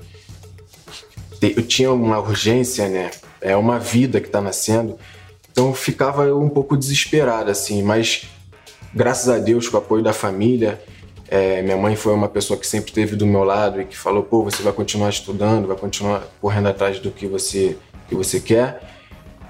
eu 1.42 1.62
tinha 1.62 1.92
uma 1.92 2.18
urgência, 2.18 2.88
né? 2.88 3.10
É 3.40 3.56
uma 3.56 3.78
vida 3.78 4.20
que 4.20 4.28
tá 4.28 4.40
nascendo. 4.40 4.98
Então 5.50 5.74
ficava 5.74 6.34
um 6.34 6.48
pouco 6.48 6.76
desesperado 6.76 7.50
assim, 7.50 7.82
mas 7.82 8.26
graças 8.94 9.28
a 9.28 9.38
Deus 9.38 9.68
com 9.68 9.76
o 9.76 9.80
apoio 9.80 10.02
da 10.02 10.12
família, 10.12 10.80
é, 11.28 11.60
minha 11.62 11.76
mãe 11.76 11.96
foi 11.96 12.12
uma 12.12 12.28
pessoa 12.28 12.58
que 12.58 12.66
sempre 12.66 12.90
esteve 12.90 13.16
do 13.16 13.26
meu 13.26 13.42
lado 13.42 13.80
e 13.80 13.84
que 13.84 13.96
falou: 13.96 14.22
pô, 14.22 14.44
você 14.44 14.62
vai 14.62 14.72
continuar 14.72 15.10
estudando, 15.10 15.66
vai 15.66 15.76
continuar 15.76 16.26
correndo 16.40 16.68
atrás 16.68 17.00
do 17.00 17.10
que 17.10 17.26
você, 17.26 17.76
que 18.08 18.14
você 18.14 18.38
quer. 18.38 18.80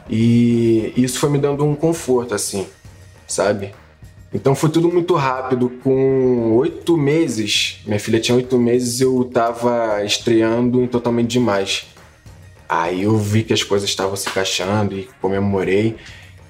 E 0.09 0.93
isso 0.97 1.19
foi 1.19 1.29
me 1.29 1.39
dando 1.39 1.65
um 1.65 1.75
conforto, 1.75 2.35
assim, 2.35 2.67
sabe? 3.27 3.75
Então 4.33 4.55
foi 4.55 4.71
tudo 4.71 4.89
muito 4.89 5.15
rápido. 5.15 5.71
Com 5.83 6.57
oito 6.57 6.97
meses, 6.97 7.81
minha 7.87 8.01
filha 8.01 8.21
tinha 8.21 8.37
oito 8.37 8.59
meses, 8.59 9.01
eu 9.01 9.25
tava 9.25 10.05
estreando 10.05 10.83
em 10.83 10.87
Totalmente 10.87 11.29
Demais. 11.29 11.87
Aí 12.69 13.05
eu 13.05 13.17
vi 13.17 13.45
que 13.45 13.53
as 13.53 13.63
coisas 13.63 13.89
estavam 13.89 14.17
se 14.17 14.29
encaixando 14.29 14.97
e 14.97 15.09
comemorei. 15.21 15.97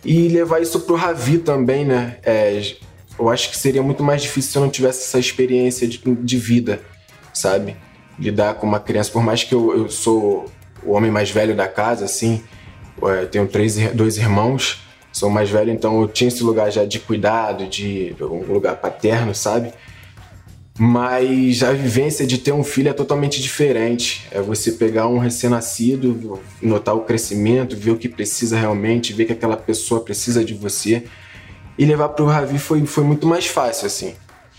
E 0.05 0.29
levar 0.29 0.63
isso 0.63 0.81
pro 0.81 0.95
Ravi 0.95 1.39
também, 1.39 1.85
né? 1.85 2.17
É, 2.23 2.75
eu 3.19 3.29
acho 3.29 3.51
que 3.51 3.57
seria 3.57 3.83
muito 3.83 4.03
mais 4.03 4.23
difícil 4.23 4.53
se 4.53 4.59
eu 4.59 4.63
não 4.63 4.71
tivesse 4.71 5.03
essa 5.03 5.19
experiência 5.19 5.87
de, 5.87 5.99
de 5.99 6.39
vida, 6.39 6.81
sabe? 7.33 7.77
Lidar 8.19 8.55
com 8.55 8.67
uma 8.67 8.81
criança, 8.81 9.11
por 9.11 9.23
mais 9.23 9.43
que 9.43 9.55
eu, 9.55 9.77
eu 9.77 9.89
sou 9.91 10.47
o 10.83 10.93
homem 10.93 11.11
mais 11.11 11.31
velho 11.31 11.55
da 11.57 11.67
casa, 11.67 12.05
assim, 12.05 12.43
eu 13.01 13.29
tenho 13.29 13.47
três, 13.47 13.77
dois 13.93 14.17
irmãos, 14.17 14.86
sou 15.17 15.31
mais 15.31 15.49
velho, 15.49 15.73
então 15.73 16.03
eu 16.03 16.09
tinha 16.09 16.29
esse 16.29 16.43
lugar 16.43 16.71
já 16.71 16.85
de 16.85 17.01
cuidado, 17.01 17.67
de 17.67 18.15
um 18.21 18.53
lugar 18.53 18.77
paterno, 18.77 19.35
sabe? 19.35 19.73
Mas 20.79 21.63
a 21.63 21.73
vivência 21.73 22.27
de 22.27 22.37
ter 22.37 22.53
um 22.53 22.63
filho 22.63 22.91
é 22.91 22.93
totalmente 22.93 23.41
diferente. 23.41 24.27
É 24.31 24.43
você 24.43 24.73
pegar 24.73 25.09
um 25.09 25.17
recém-nascido, 25.17 26.39
notar 26.61 26.95
o 26.95 27.01
crescimento, 27.01 27.75
ver 27.75 27.93
o 27.93 27.97
que 27.97 28.11
precisa 28.11 28.59
realmente, 28.59 29.15
ver 29.15 29.25
que 29.25 29.33
aquela 29.33 29.57
pessoa 29.57 30.03
precisa 30.03 30.45
de 30.45 30.53
você 30.53 31.05
e 31.79 31.87
levar 31.87 32.11
para 32.11 32.23
o 32.23 32.29
Ravi 32.29 32.59
foi, 32.59 32.85
foi 32.85 33.05
muito 33.05 33.27
mais 33.27 33.47
fácil, 33.47 33.87
assim, 33.87 34.15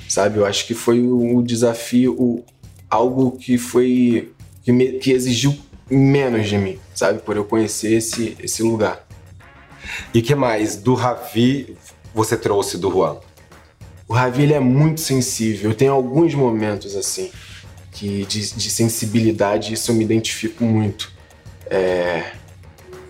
sabe? 0.10 0.40
Eu 0.40 0.46
acho 0.48 0.66
que 0.66 0.74
foi 0.74 1.00
um 1.00 1.44
desafio, 1.44 2.14
o, 2.14 2.44
algo 2.90 3.38
que 3.38 3.60
foi. 3.60 4.34
Que, 4.64 4.72
me, 4.72 4.94
que 4.94 5.12
exigiu 5.12 5.56
menos 5.88 6.50
de 6.50 6.58
mim, 6.58 6.80
sabe? 6.96 7.20
Por 7.20 7.38
eu 7.38 7.46
conhecer 7.46 7.94
esse, 7.94 8.36
esse 8.40 8.64
lugar. 8.64 9.07
E 10.14 10.22
que 10.22 10.36
mais 10.36 10.76
do 10.76 10.94
Ravi 10.94 11.78
você 12.14 12.38
trouxe 12.38 12.78
do 12.78 12.92
Juan? 12.92 13.18
O 14.08 14.14
Ravi 14.14 14.44
ele 14.44 14.54
é 14.54 14.60
muito 14.60 15.02
sensível. 15.02 15.74
Tenho 15.74 15.94
alguns 15.94 16.34
momentos 16.34 16.96
assim 16.96 17.32
que 17.92 18.26
de, 18.26 18.54
de 18.54 18.70
sensibilidade, 18.70 19.74
isso 19.74 19.92
eu 19.92 19.96
me 19.96 20.04
identifico 20.04 20.64
muito. 20.64 21.12
É... 21.70 22.32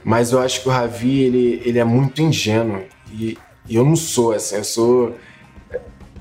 Mas 0.04 0.32
eu 0.32 0.40
acho 0.40 0.62
que 0.62 0.70
o 0.70 0.72
Ravi 0.72 1.20
ele, 1.20 1.62
ele 1.66 1.80
é 1.80 1.84
muito 1.84 2.22
ingênuo 2.22 2.84
e 3.12 3.38
e 3.70 3.76
eu 3.76 3.84
não 3.84 3.96
sou 3.96 4.32
assim, 4.32 4.56
eu 4.56 4.64
sou. 4.64 5.16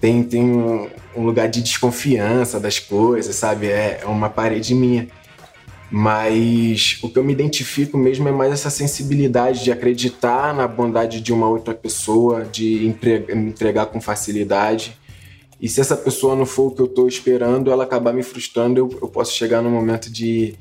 Tem, 0.01 0.23
tem 0.23 0.43
um, 0.43 0.91
um 1.17 1.23
lugar 1.25 1.49
de 1.49 1.63
desconfiança 1.63 2.61
das 2.61 2.79
coisas, 2.79 3.35
sabe? 3.37 3.69
É, 3.69 4.01
é 4.03 4.07
uma 4.07 4.29
parede 4.29 4.75
minha. 4.75 5.09
Mas 5.90 6.99
o 7.02 7.09
que 7.09 7.19
eu 7.19 7.25
me 7.25 7.33
identifico 7.33 7.97
mesmo 7.97 8.28
é 8.28 8.33
mais 8.33 8.52
essa 8.52 8.71
sensibilidade 8.71 9.62
de 9.62 9.71
acreditar 9.71 10.52
na 10.52 10.66
bondade 10.66 11.21
de 11.21 11.33
uma 11.33 11.49
outra 11.49 11.75
pessoa, 11.75 12.45
de 12.45 12.95
me 13.35 13.50
entregar 13.50 13.87
com 13.87 14.00
facilidade. 14.00 14.97
E 15.61 15.69
se 15.69 15.81
essa 15.81 15.97
pessoa 15.97 16.35
não 16.35 16.45
for 16.45 16.66
o 16.66 16.71
que 16.73 16.83
eu 16.83 16.87
estou 16.87 17.09
esperando, 17.09 17.71
ela 17.71 17.85
acabar 17.85 18.12
me 18.12 18.23
frustrando, 18.23 18.78
eu, 18.78 18.99
eu 19.00 19.09
posso 19.09 19.33
chegar 19.33 19.62
num 19.62 19.71
momento 19.71 20.11
de, 20.11 20.55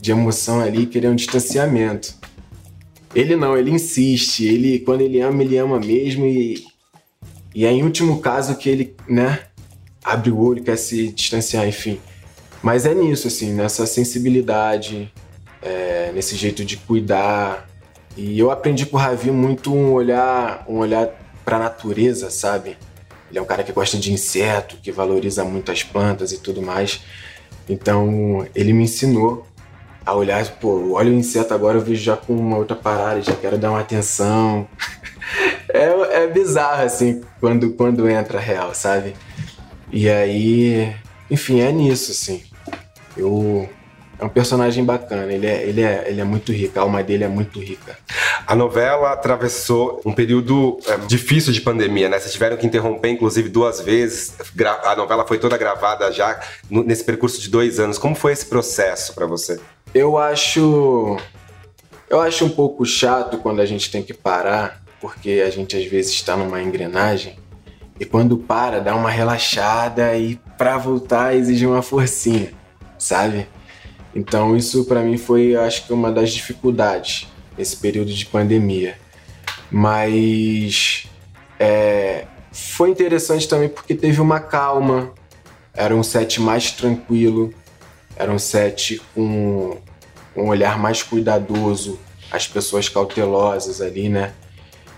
de 0.00 0.10
emoção 0.10 0.60
ali 0.60 0.82
e 0.82 0.86
querer 0.86 1.08
um 1.08 1.16
distanciamento. 1.16 2.14
Ele 3.14 3.34
não, 3.34 3.56
ele 3.56 3.70
insiste. 3.70 4.44
Ele, 4.44 4.78
quando 4.80 5.00
ele 5.00 5.20
ama, 5.20 5.42
ele 5.42 5.56
ama 5.56 5.80
mesmo. 5.80 6.26
E, 6.26 6.62
e 7.54 7.64
é 7.64 7.72
em 7.72 7.82
último 7.82 8.20
caso 8.20 8.56
que 8.56 8.68
ele, 8.68 8.94
né, 9.08 9.40
abre 10.04 10.30
o 10.30 10.38
olho, 10.38 10.62
quer 10.62 10.76
se 10.76 11.08
distanciar, 11.08 11.66
enfim. 11.66 11.98
Mas 12.62 12.86
é 12.86 12.94
nisso, 12.94 13.28
assim, 13.28 13.52
nessa 13.52 13.86
sensibilidade, 13.86 15.12
é, 15.62 16.10
nesse 16.14 16.36
jeito 16.36 16.64
de 16.64 16.76
cuidar. 16.76 17.68
E 18.16 18.38
eu 18.38 18.50
aprendi 18.50 18.86
com 18.86 18.96
o 18.96 19.00
Ravi 19.00 19.30
muito 19.30 19.74
um 19.74 19.92
olhar, 19.92 20.64
um 20.68 20.78
olhar 20.78 21.08
para 21.44 21.56
a 21.56 21.60
natureza, 21.60 22.30
sabe? 22.30 22.76
Ele 23.30 23.38
é 23.38 23.42
um 23.42 23.46
cara 23.46 23.62
que 23.62 23.72
gosta 23.72 23.96
de 23.98 24.12
inseto, 24.12 24.76
que 24.82 24.90
valoriza 24.90 25.44
muito 25.44 25.70
as 25.70 25.82
plantas 25.82 26.32
e 26.32 26.38
tudo 26.38 26.62
mais. 26.62 27.00
Então, 27.68 28.46
ele 28.54 28.72
me 28.72 28.84
ensinou 28.84 29.46
a 30.04 30.14
olhar, 30.14 30.46
pô, 30.60 30.92
olha 30.92 31.10
o 31.10 31.14
inseto 31.14 31.52
agora, 31.52 31.78
eu 31.78 31.80
vejo 31.80 32.02
já 32.02 32.16
com 32.16 32.32
uma 32.32 32.56
outra 32.56 32.76
parada, 32.76 33.20
já 33.20 33.34
quero 33.34 33.58
dar 33.58 33.70
uma 33.70 33.80
atenção. 33.80 34.68
é, 35.68 36.22
é 36.22 36.26
bizarro, 36.28 36.84
assim, 36.84 37.22
quando, 37.40 37.70
quando 37.72 38.08
entra 38.08 38.38
real, 38.38 38.72
sabe? 38.72 39.14
E 39.92 40.08
aí, 40.08 40.94
enfim, 41.30 41.60
é 41.60 41.72
nisso, 41.72 42.12
assim. 42.12 42.42
Eu. 43.16 43.68
É 44.18 44.24
um 44.24 44.30
personagem 44.30 44.82
bacana, 44.82 45.30
ele 45.30 45.46
é, 45.46 45.62
ele, 45.68 45.82
é, 45.82 46.04
ele 46.08 46.22
é 46.22 46.24
muito 46.24 46.50
rico, 46.50 46.78
a 46.78 46.82
alma 46.82 47.02
dele 47.02 47.24
é 47.24 47.28
muito 47.28 47.60
rica. 47.60 47.98
A 48.46 48.56
novela 48.56 49.12
atravessou 49.12 50.00
um 50.06 50.12
período 50.12 50.78
é, 50.86 50.96
difícil 51.06 51.52
de 51.52 51.60
pandemia, 51.60 52.08
né? 52.08 52.18
Vocês 52.18 52.32
tiveram 52.32 52.56
que 52.56 52.66
interromper, 52.66 53.10
inclusive, 53.10 53.50
duas 53.50 53.78
vezes. 53.82 54.34
A 54.84 54.96
novela 54.96 55.26
foi 55.26 55.36
toda 55.38 55.58
gravada 55.58 56.10
já 56.10 56.40
nesse 56.70 57.04
percurso 57.04 57.38
de 57.42 57.50
dois 57.50 57.78
anos. 57.78 57.98
Como 57.98 58.14
foi 58.14 58.32
esse 58.32 58.46
processo 58.46 59.12
para 59.12 59.26
você? 59.26 59.60
Eu 59.92 60.16
acho. 60.16 61.18
Eu 62.08 62.18
acho 62.18 62.46
um 62.46 62.50
pouco 62.50 62.86
chato 62.86 63.36
quando 63.36 63.60
a 63.60 63.66
gente 63.66 63.90
tem 63.90 64.02
que 64.02 64.14
parar, 64.14 64.82
porque 64.98 65.42
a 65.46 65.50
gente 65.50 65.76
às 65.76 65.84
vezes 65.84 66.12
está 66.12 66.38
numa 66.38 66.62
engrenagem 66.62 67.36
e 67.98 68.04
quando 68.04 68.36
para 68.36 68.80
dá 68.80 68.94
uma 68.94 69.10
relaxada 69.10 70.16
e 70.16 70.38
para 70.56 70.78
voltar 70.78 71.34
exige 71.34 71.66
uma 71.66 71.82
forcinha, 71.82 72.52
sabe? 72.98 73.46
Então 74.14 74.56
isso 74.56 74.84
para 74.84 75.02
mim 75.02 75.18
foi, 75.18 75.54
acho 75.56 75.86
que 75.86 75.92
uma 75.92 76.10
das 76.10 76.32
dificuldades 76.32 77.28
nesse 77.56 77.76
período 77.76 78.12
de 78.12 78.26
pandemia. 78.26 78.98
Mas 79.70 81.06
é, 81.58 82.26
foi 82.52 82.90
interessante 82.90 83.48
também 83.48 83.68
porque 83.68 83.94
teve 83.94 84.20
uma 84.20 84.40
calma, 84.40 85.12
era 85.74 85.94
um 85.94 86.02
set 86.02 86.40
mais 86.40 86.70
tranquilo, 86.70 87.52
era 88.16 88.32
um 88.32 88.38
set 88.38 89.00
com 89.14 89.76
um 90.34 90.48
olhar 90.48 90.78
mais 90.78 91.02
cuidadoso, 91.02 91.98
as 92.30 92.46
pessoas 92.46 92.88
cautelosas 92.88 93.80
ali, 93.80 94.08
né? 94.08 94.32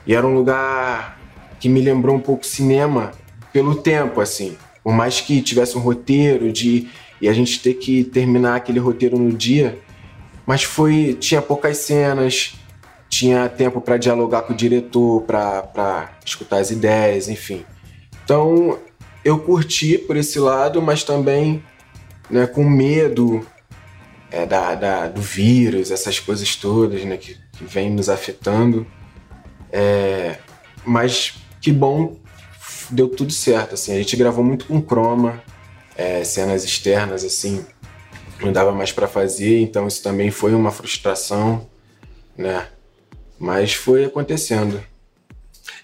E 0.06 0.14
era 0.14 0.26
um 0.26 0.34
lugar 0.34 1.18
que 1.60 1.68
me 1.68 1.80
lembrou 1.80 2.16
um 2.16 2.20
pouco 2.20 2.46
cinema 2.46 3.12
pelo 3.52 3.74
tempo, 3.74 4.20
assim. 4.20 4.56
Por 4.82 4.92
mais 4.92 5.20
que 5.20 5.42
tivesse 5.42 5.76
um 5.76 5.80
roteiro 5.80 6.52
de 6.52 6.88
e 7.20 7.28
a 7.28 7.32
gente 7.32 7.60
ter 7.60 7.74
que 7.74 8.04
terminar 8.04 8.56
aquele 8.56 8.78
roteiro 8.78 9.18
no 9.18 9.32
dia, 9.32 9.78
mas 10.46 10.62
foi 10.62 11.16
tinha 11.18 11.42
poucas 11.42 11.78
cenas, 11.78 12.54
tinha 13.08 13.48
tempo 13.48 13.80
para 13.80 13.96
dialogar 13.96 14.42
com 14.42 14.52
o 14.52 14.56
diretor, 14.56 15.22
para 15.22 16.12
escutar 16.24 16.58
as 16.58 16.70
ideias, 16.70 17.28
enfim. 17.28 17.64
Então 18.24 18.78
eu 19.24 19.38
curti 19.38 19.98
por 19.98 20.16
esse 20.16 20.38
lado, 20.38 20.80
mas 20.80 21.02
também 21.02 21.62
né, 22.30 22.46
com 22.46 22.64
medo 22.64 23.46
é, 24.30 24.46
da, 24.46 24.74
da, 24.74 25.08
do 25.08 25.20
vírus, 25.20 25.90
essas 25.90 26.20
coisas 26.20 26.54
todas 26.54 27.04
né, 27.04 27.16
que, 27.16 27.36
que 27.52 27.64
vem 27.64 27.90
nos 27.90 28.08
afetando. 28.08 28.86
É, 29.72 30.38
mas 30.84 31.34
que 31.60 31.72
bom, 31.72 32.16
deu 32.90 33.08
tudo 33.08 33.32
certo. 33.32 33.74
Assim, 33.74 33.92
a 33.92 33.96
gente 33.98 34.16
gravou 34.16 34.44
muito 34.44 34.66
com 34.66 34.80
croma, 34.80 35.42
é, 35.96 36.22
cenas 36.24 36.64
externas, 36.64 37.24
assim, 37.24 37.64
não 38.40 38.52
dava 38.52 38.72
mais 38.72 38.92
para 38.92 39.08
fazer, 39.08 39.60
então 39.60 39.86
isso 39.86 40.02
também 40.02 40.30
foi 40.30 40.54
uma 40.54 40.70
frustração, 40.70 41.66
né? 42.36 42.68
Mas 43.38 43.74
foi 43.74 44.04
acontecendo. 44.04 44.82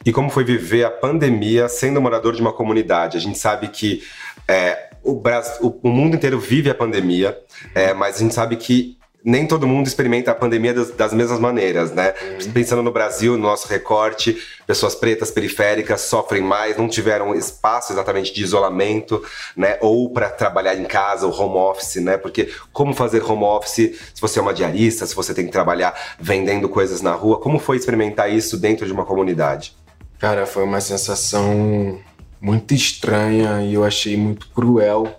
E 0.05 0.13
como 0.13 0.31
foi 0.31 0.45
viver 0.45 0.85
a 0.85 0.91
pandemia 0.91 1.69
sendo 1.69 2.01
morador 2.01 2.35
de 2.35 2.41
uma 2.41 2.53
comunidade? 2.53 3.17
A 3.17 3.21
gente 3.21 3.39
sabe 3.39 3.69
que 3.69 4.03
é, 4.47 4.91
o, 5.03 5.15
Brasil, 5.15 5.79
o, 5.83 5.89
mundo 5.89 6.17
inteiro 6.17 6.39
vive 6.39 6.69
a 6.69 6.75
pandemia, 6.75 7.39
é, 7.75 7.95
mas 7.95 8.17
a 8.17 8.19
gente 8.19 8.35
sabe 8.35 8.57
que 8.57 8.99
nem 9.25 9.47
todo 9.47 9.67
mundo 9.67 9.87
experimenta 9.87 10.31
a 10.31 10.35
pandemia 10.35 10.75
das, 10.75 10.91
das 10.91 11.15
mesmas 11.15 11.41
maneiras, 11.41 11.91
né? 11.93 12.13
Uhum. 12.43 12.53
Pensando 12.53 12.83
no 12.83 12.93
Brasil, 12.93 13.39
no 13.39 13.45
nosso 13.45 13.67
recorte, 13.67 14.37
pessoas 14.67 14.95
pretas 14.95 15.31
periféricas 15.31 16.03
sofrem 16.03 16.43
mais, 16.43 16.77
não 16.77 16.87
tiveram 16.87 17.35
espaço 17.35 17.95
exatamente 17.95 18.35
de 18.35 18.43
isolamento, 18.43 19.25
né? 19.57 19.79
Ou 19.81 20.11
para 20.11 20.29
trabalhar 20.29 20.75
em 20.75 20.85
casa, 20.85 21.27
o 21.27 21.31
home 21.31 21.57
office, 21.57 21.97
né? 21.97 22.19
Porque 22.19 22.53
como 22.71 22.93
fazer 22.93 23.23
home 23.25 23.45
office 23.45 23.99
se 24.13 24.21
você 24.21 24.39
é 24.39 24.43
uma 24.43 24.53
diarista, 24.53 25.07
se 25.07 25.15
você 25.15 25.33
tem 25.33 25.47
que 25.47 25.53
trabalhar 25.53 25.99
vendendo 26.21 26.69
coisas 26.69 27.01
na 27.01 27.13
rua? 27.13 27.41
Como 27.41 27.59
foi 27.59 27.79
experimentar 27.79 28.31
isso 28.31 28.59
dentro 28.59 28.85
de 28.85 28.93
uma 28.93 29.07
comunidade? 29.07 29.75
Cara, 30.19 30.45
foi 30.45 30.65
uma 30.65 30.83
sensação 30.83 31.99
muito 32.39 32.75
estranha 32.75 33.63
e 33.63 33.73
eu 33.73 33.85
achei 33.85 34.19
muito 34.19 34.49
cruel, 34.51 35.17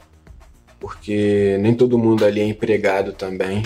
porque 0.79 1.57
nem 1.59 1.74
todo 1.74 1.97
mundo 1.97 2.24
ali 2.24 2.39
é 2.39 2.45
empregado 2.45 3.12
também. 3.12 3.63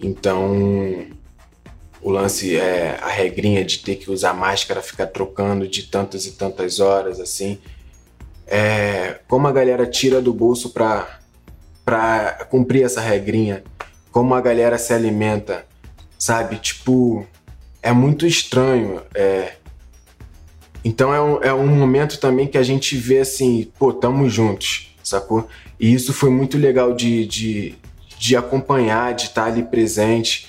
Então, 0.00 1.06
o 2.00 2.10
lance 2.10 2.56
é 2.56 2.98
a 3.02 3.08
regrinha 3.08 3.64
de 3.64 3.78
ter 3.78 3.96
que 3.96 4.10
usar 4.10 4.34
máscara, 4.34 4.82
ficar 4.82 5.06
trocando 5.06 5.66
de 5.66 5.84
tantas 5.84 6.26
e 6.26 6.32
tantas 6.32 6.80
horas, 6.80 7.18
assim. 7.18 7.58
É, 8.46 9.20
como 9.26 9.48
a 9.48 9.52
galera 9.52 9.86
tira 9.86 10.20
do 10.20 10.32
bolso 10.32 10.70
pra, 10.70 11.20
pra 11.84 12.46
cumprir 12.50 12.84
essa 12.84 13.00
regrinha, 13.00 13.64
como 14.12 14.34
a 14.34 14.40
galera 14.40 14.78
se 14.78 14.92
alimenta, 14.92 15.66
sabe? 16.18 16.56
Tipo, 16.56 17.26
é 17.82 17.92
muito 17.92 18.26
estranho. 18.26 19.02
É. 19.14 19.54
Então 20.84 21.14
é 21.14 21.20
um, 21.20 21.42
é 21.42 21.54
um 21.54 21.66
momento 21.66 22.20
também 22.20 22.46
que 22.46 22.58
a 22.58 22.62
gente 22.62 22.96
vê 22.96 23.20
assim, 23.20 23.70
pô, 23.78 23.92
tamo 23.92 24.28
juntos, 24.28 24.94
sacou? 25.02 25.48
E 25.80 25.92
isso 25.92 26.12
foi 26.12 26.30
muito 26.30 26.58
legal 26.58 26.92
de, 26.94 27.26
de, 27.26 27.74
de 28.24 28.38
acompanhar, 28.38 29.12
de 29.12 29.24
estar 29.24 29.44
ali 29.44 29.62
presente, 29.62 30.46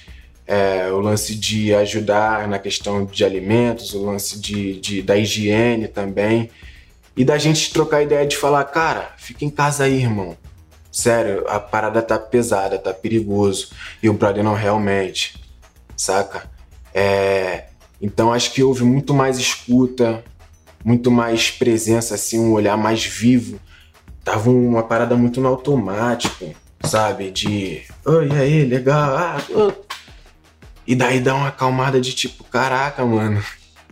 é, 0.47 0.89
o 0.93 1.01
lance 1.01 1.35
de 1.35 1.75
ajudar 1.75 2.47
na 2.47 2.57
questão 2.57 3.03
de 3.03 3.25
alimentos, 3.25 3.93
o 3.93 4.05
lance 4.05 4.39
de, 4.39 4.79
de, 4.79 5.01
da 5.01 5.17
higiene 5.17 5.89
também, 5.89 6.49
e 7.17 7.25
da 7.25 7.37
gente 7.37 7.73
trocar 7.73 8.01
ideia 8.01 8.25
de 8.25 8.37
falar, 8.37 8.63
cara, 8.63 9.13
fica 9.17 9.43
em 9.43 9.49
casa 9.49 9.83
aí, 9.83 10.01
irmão. 10.01 10.37
Sério, 10.89 11.43
a 11.49 11.59
parada 11.59 12.01
tá 12.01 12.17
pesada, 12.17 12.79
tá 12.79 12.93
perigoso. 12.93 13.71
E 14.01 14.09
o 14.09 14.13
brother 14.13 14.41
não 14.41 14.53
realmente, 14.53 15.35
saca? 15.97 16.49
É, 16.93 17.65
então 18.01 18.31
acho 18.31 18.53
que 18.53 18.63
houve 18.63 18.85
muito 18.85 19.13
mais 19.13 19.37
escuta, 19.37 20.23
muito 20.81 21.11
mais 21.11 21.51
presença, 21.51 22.15
assim, 22.15 22.39
um 22.39 22.53
olhar 22.53 22.77
mais 22.77 23.03
vivo. 23.03 23.59
Tava 24.23 24.49
uma 24.49 24.83
parada 24.83 25.17
muito 25.17 25.41
no 25.41 25.49
automático 25.49 26.55
sabe? 26.85 27.31
De, 27.31 27.83
oi, 28.05 28.29
aí, 28.31 28.65
legal, 28.65 29.15
ah, 29.17 29.37
oh. 29.49 29.71
E 30.87 30.95
daí 30.95 31.19
dá 31.19 31.33
uma 31.33 31.47
acalmada 31.47 31.99
de 31.99 32.13
tipo, 32.13 32.43
caraca, 32.43 33.03
mano. 33.03 33.43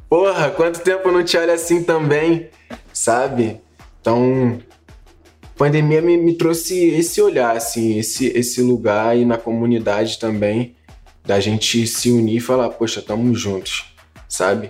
Porra, 0.08 0.52
quanto 0.52 0.80
tempo 0.80 1.08
eu 1.08 1.12
não 1.12 1.24
te 1.24 1.36
olho 1.38 1.52
assim 1.52 1.84
também, 1.84 2.50
sabe? 2.94 3.60
Então, 4.00 4.60
pandemia 5.56 6.02
me, 6.02 6.16
me 6.18 6.36
trouxe 6.36 6.90
esse 6.90 7.20
olhar, 7.20 7.58
assim, 7.58 7.98
esse, 7.98 8.28
esse 8.28 8.62
lugar 8.62 9.10
aí 9.10 9.26
na 9.26 9.38
comunidade 9.38 10.20
também, 10.20 10.76
da 11.26 11.40
gente 11.40 11.88
se 11.88 12.12
unir 12.12 12.38
e 12.38 12.42
falar, 12.42 12.70
poxa, 12.70 13.02
tamo 13.02 13.34
juntos, 13.34 13.92
sabe? 14.28 14.70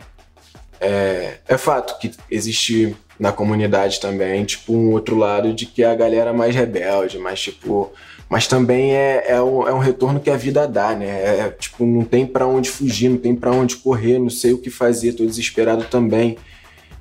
É, 0.79 1.39
é 1.47 1.57
fato 1.57 1.97
que 1.99 2.11
existe 2.29 2.95
na 3.19 3.31
comunidade 3.31 3.99
também, 3.99 4.43
tipo, 4.43 4.73
um 4.73 4.91
outro 4.91 5.15
lado 5.15 5.53
de 5.53 5.65
que 5.65 5.83
a 5.83 5.93
galera 5.95 6.31
é 6.31 6.33
mais 6.33 6.55
rebelde, 6.55 7.17
mais 7.17 7.39
tipo, 7.41 7.91
mas 8.29 8.47
também 8.47 8.95
é, 8.95 9.25
é, 9.27 9.41
um, 9.41 9.67
é 9.67 9.73
um 9.73 9.79
retorno 9.79 10.19
que 10.19 10.29
a 10.29 10.37
vida 10.37 10.67
dá, 10.67 10.95
né? 10.95 11.05
É, 11.05 11.39
é 11.41 11.49
tipo, 11.49 11.85
não 11.85 12.03
tem 12.03 12.25
para 12.25 12.47
onde 12.47 12.69
fugir, 12.69 13.09
não 13.09 13.17
tem 13.17 13.35
para 13.35 13.51
onde 13.51 13.75
correr, 13.77 14.17
não 14.17 14.29
sei 14.29 14.53
o 14.53 14.57
que 14.57 14.69
fazer, 14.69 15.13
tô 15.13 15.25
desesperado 15.25 15.85
também. 15.85 16.37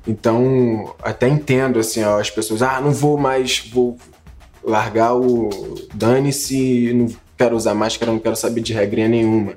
Então, 0.07 0.95
até 1.03 1.29
entendo, 1.29 1.79
assim, 1.79 2.03
ó, 2.03 2.21
as 2.21 2.31
pessoas, 2.31 2.61
ah, 2.61 2.81
não 2.81 2.93
vou 2.93 3.17
mais, 3.17 3.71
vou 3.73 3.97
largar 4.63 5.15
o 5.15 5.49
dane-se, 5.95 6.93
não 6.93 7.07
quero 7.37 7.57
usar 7.57 7.75
máscara, 7.75 8.13
não 8.13 8.19
quero 8.19 8.37
saber 8.37 8.61
de 8.61 8.73
regrinha 8.73 9.09
nenhuma. 9.09 9.55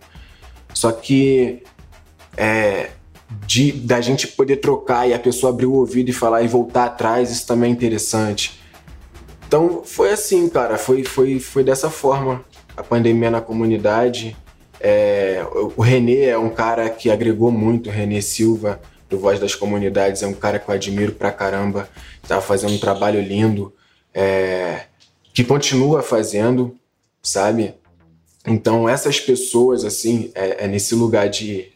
Só 0.74 0.92
que 0.92 1.64
é, 2.38 2.90
de, 3.46 3.72
da 3.72 4.02
gente 4.02 4.28
poder 4.28 4.58
trocar 4.58 5.08
e 5.08 5.14
a 5.14 5.20
pessoa 5.20 5.52
abrir 5.52 5.66
o 5.66 5.74
ouvido 5.74 6.10
e 6.10 6.14
falar 6.14 6.44
e 6.44 6.48
voltar 6.48 6.86
atrás, 6.86 7.32
isso 7.32 7.46
também 7.48 7.70
é 7.70 7.74
interessante. 7.74 8.60
Então 9.48 9.84
foi 9.84 10.12
assim, 10.12 10.50
cara, 10.50 10.78
foi, 10.78 11.04
foi, 11.04 11.40
foi 11.40 11.64
dessa 11.64 11.90
forma 11.90 12.44
a 12.76 12.84
pandemia 12.84 13.32
na 13.32 13.42
comunidade. 13.42 14.36
É, 14.80 15.46
o 15.76 15.82
Renê 15.82 16.26
é 16.26 16.38
um 16.38 16.50
cara 16.50 16.90
que 16.90 17.10
agregou 17.10 17.52
muito, 17.52 17.90
o 17.90 17.92
Renê 17.92 18.22
Silva, 18.22 18.82
do 19.10 19.18
Voz 19.18 19.40
das 19.40 19.56
Comunidades, 19.56 20.24
é 20.24 20.28
um 20.28 20.34
cara 20.34 20.60
que 20.60 20.70
eu 20.70 20.76
admiro 20.76 21.14
pra 21.14 21.32
caramba, 21.32 21.88
tá 22.28 22.42
fazendo 22.42 22.74
um 22.74 22.80
trabalho 22.80 23.22
lindo, 23.22 23.74
é, 24.14 24.86
que 25.34 25.44
continua 25.44 26.02
fazendo, 26.02 26.76
sabe? 27.22 27.76
Então 28.46 28.90
essas 28.90 29.20
pessoas, 29.20 29.86
assim, 29.86 30.32
é, 30.36 30.66
é 30.66 30.68
nesse 30.68 30.96
lugar 30.96 31.30
de, 31.30 31.72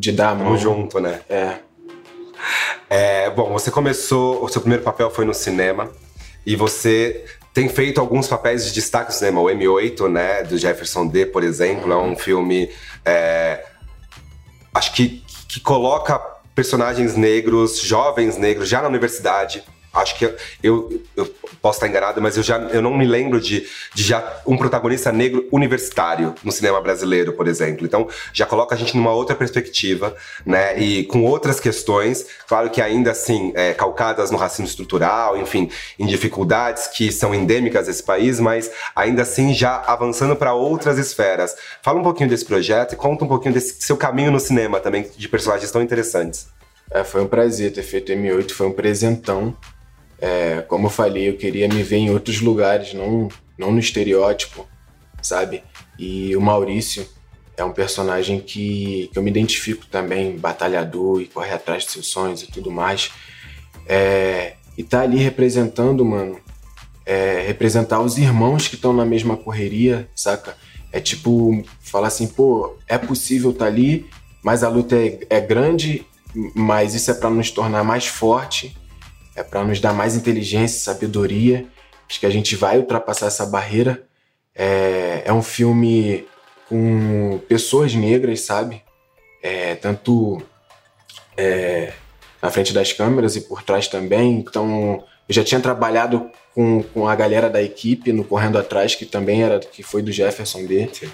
de 0.00 0.12
dar 0.12 0.30
a 0.30 0.34
mão. 0.34 0.56
junto, 0.56 0.98
né? 0.98 1.20
É. 1.28 1.56
é. 2.88 3.30
Bom, 3.30 3.52
você 3.52 3.70
começou, 3.70 4.42
o 4.42 4.48
seu 4.48 4.62
primeiro 4.62 4.82
papel 4.82 5.10
foi 5.10 5.26
no 5.26 5.34
cinema, 5.34 5.90
e 6.46 6.56
você 6.56 7.24
tem 7.52 7.68
feito 7.68 8.00
alguns 8.00 8.26
papéis 8.26 8.64
de 8.64 8.72
destaque 8.72 9.10
no 9.10 9.18
cinema. 9.18 9.40
O 9.42 9.44
M8, 9.44 10.10
né, 10.10 10.42
do 10.42 10.56
Jefferson 10.56 11.06
D, 11.06 11.26
por 11.26 11.44
exemplo, 11.44 11.92
é 11.92 11.96
um 11.96 12.16
filme. 12.16 12.70
É, 13.04 13.62
acho 14.72 14.94
que, 14.94 15.22
que 15.46 15.60
coloca 15.60 16.18
personagens 16.54 17.14
negros, 17.14 17.78
jovens 17.78 18.38
negros, 18.38 18.68
já 18.68 18.80
na 18.80 18.88
universidade, 18.88 19.62
acho 19.92 20.16
que 20.16 20.24
eu, 20.62 21.02
eu, 21.16 21.34
posso 21.60 21.78
estar 21.78 21.88
enganado, 21.88 22.22
mas 22.22 22.36
eu 22.36 22.42
já 22.42 22.58
eu 22.58 22.80
não 22.80 22.96
me 22.96 23.06
lembro 23.06 23.40
de, 23.40 23.66
de 23.94 24.02
já 24.02 24.40
um 24.46 24.56
protagonista 24.56 25.10
negro 25.10 25.46
universitário 25.50 26.34
no 26.44 26.52
cinema 26.52 26.80
brasileiro, 26.80 27.32
por 27.32 27.48
exemplo. 27.48 27.84
Então 27.84 28.08
já 28.32 28.46
coloca 28.46 28.74
a 28.74 28.78
gente 28.78 28.96
numa 28.96 29.12
outra 29.12 29.34
perspectiva, 29.34 30.14
né? 30.46 30.78
E 30.78 31.04
com 31.04 31.24
outras 31.24 31.58
questões, 31.58 32.24
claro 32.46 32.70
que 32.70 32.80
ainda 32.80 33.10
assim 33.10 33.52
é, 33.54 33.74
calcadas 33.74 34.30
no 34.30 34.38
racismo 34.38 34.66
estrutural, 34.66 35.36
enfim, 35.36 35.70
em 35.98 36.06
dificuldades 36.06 36.86
que 36.86 37.10
são 37.10 37.34
endêmicas 37.34 37.86
desse 37.86 38.02
país, 38.02 38.38
mas 38.38 38.70
ainda 38.94 39.22
assim 39.22 39.52
já 39.52 39.82
avançando 39.86 40.36
para 40.36 40.54
outras 40.54 40.98
esferas. 40.98 41.56
Fala 41.82 41.98
um 41.98 42.02
pouquinho 42.02 42.28
desse 42.28 42.44
projeto 42.44 42.92
e 42.92 42.96
conta 42.96 43.24
um 43.24 43.28
pouquinho 43.28 43.54
desse 43.54 43.82
seu 43.82 43.96
caminho 43.96 44.30
no 44.30 44.38
cinema 44.38 44.78
também 44.78 45.10
de 45.16 45.28
personagens 45.28 45.70
tão 45.70 45.82
interessantes. 45.82 46.46
É, 46.90 47.04
foi 47.04 47.22
um 47.22 47.26
prazer 47.26 47.72
ter 47.72 47.82
feito 47.82 48.12
M8, 48.12 48.50
foi 48.50 48.66
um 48.66 48.72
presentão 48.72 49.56
é, 50.20 50.62
como 50.62 50.86
eu 50.86 50.90
falei, 50.90 51.28
eu 51.28 51.36
queria 51.36 51.66
me 51.66 51.82
ver 51.82 51.96
em 51.96 52.10
outros 52.10 52.40
lugares, 52.40 52.92
não, 52.92 53.28
não 53.56 53.72
no 53.72 53.78
estereótipo, 53.78 54.66
sabe? 55.22 55.62
E 55.98 56.36
o 56.36 56.40
Maurício 56.40 57.06
é 57.56 57.64
um 57.64 57.72
personagem 57.72 58.40
que, 58.40 59.08
que 59.12 59.18
eu 59.18 59.22
me 59.22 59.30
identifico 59.30 59.86
também, 59.86 60.36
batalhador 60.36 61.22
e 61.22 61.26
corre 61.26 61.52
atrás 61.52 61.84
de 61.84 61.92
seus 61.92 62.08
sonhos 62.08 62.42
e 62.42 62.46
tudo 62.46 62.70
mais. 62.70 63.10
É, 63.86 64.54
e 64.76 64.84
tá 64.84 65.02
ali 65.02 65.18
representando, 65.18 66.04
mano, 66.04 66.38
é, 67.06 67.42
representar 67.46 68.00
os 68.00 68.18
irmãos 68.18 68.68
que 68.68 68.74
estão 68.74 68.92
na 68.92 69.04
mesma 69.04 69.36
correria, 69.36 70.08
saca? 70.14 70.56
É 70.92 71.00
tipo, 71.00 71.64
falar 71.80 72.08
assim, 72.08 72.26
pô, 72.26 72.76
é 72.86 72.98
possível 72.98 73.52
tá 73.52 73.66
ali, 73.66 74.06
mas 74.42 74.62
a 74.62 74.68
luta 74.68 74.96
é, 74.96 75.20
é 75.30 75.40
grande, 75.40 76.06
mas 76.54 76.94
isso 76.94 77.10
é 77.10 77.14
para 77.14 77.30
nos 77.30 77.50
tornar 77.50 77.84
mais 77.84 78.06
forte 78.06 78.76
é 79.34 79.42
para 79.42 79.64
nos 79.64 79.80
dar 79.80 79.92
mais 79.92 80.16
inteligência, 80.16 80.80
sabedoria. 80.80 81.66
Acho 82.08 82.20
que 82.20 82.26
a 82.26 82.30
gente 82.30 82.56
vai 82.56 82.78
ultrapassar 82.78 83.26
essa 83.26 83.46
barreira. 83.46 84.02
É, 84.54 85.22
é 85.24 85.32
um 85.32 85.42
filme 85.42 86.26
com 86.68 87.40
pessoas 87.48 87.94
negras, 87.94 88.40
sabe? 88.40 88.82
É, 89.42 89.74
tanto 89.76 90.42
é, 91.36 91.92
na 92.42 92.50
frente 92.50 92.72
das 92.72 92.92
câmeras 92.92 93.36
e 93.36 93.42
por 93.42 93.62
trás 93.62 93.88
também. 93.88 94.38
Então, 94.38 95.04
eu 95.28 95.34
já 95.34 95.44
tinha 95.44 95.60
trabalhado 95.60 96.30
com, 96.54 96.82
com 96.82 97.08
a 97.08 97.14
galera 97.14 97.48
da 97.48 97.62
equipe 97.62 98.12
no 98.12 98.24
Correndo 98.24 98.58
Atrás, 98.58 98.94
que 98.94 99.06
também 99.06 99.42
era 99.42 99.60
que 99.60 99.82
foi 99.82 100.02
do 100.02 100.12
Jefferson 100.12 100.66
B. 100.66 100.88
Sim. 100.92 101.10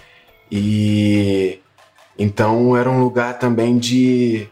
E 0.51 1.61
então 2.19 2.77
era 2.77 2.91
um 2.91 3.03
lugar 3.03 3.39
também 3.39 3.79
de 3.79 4.49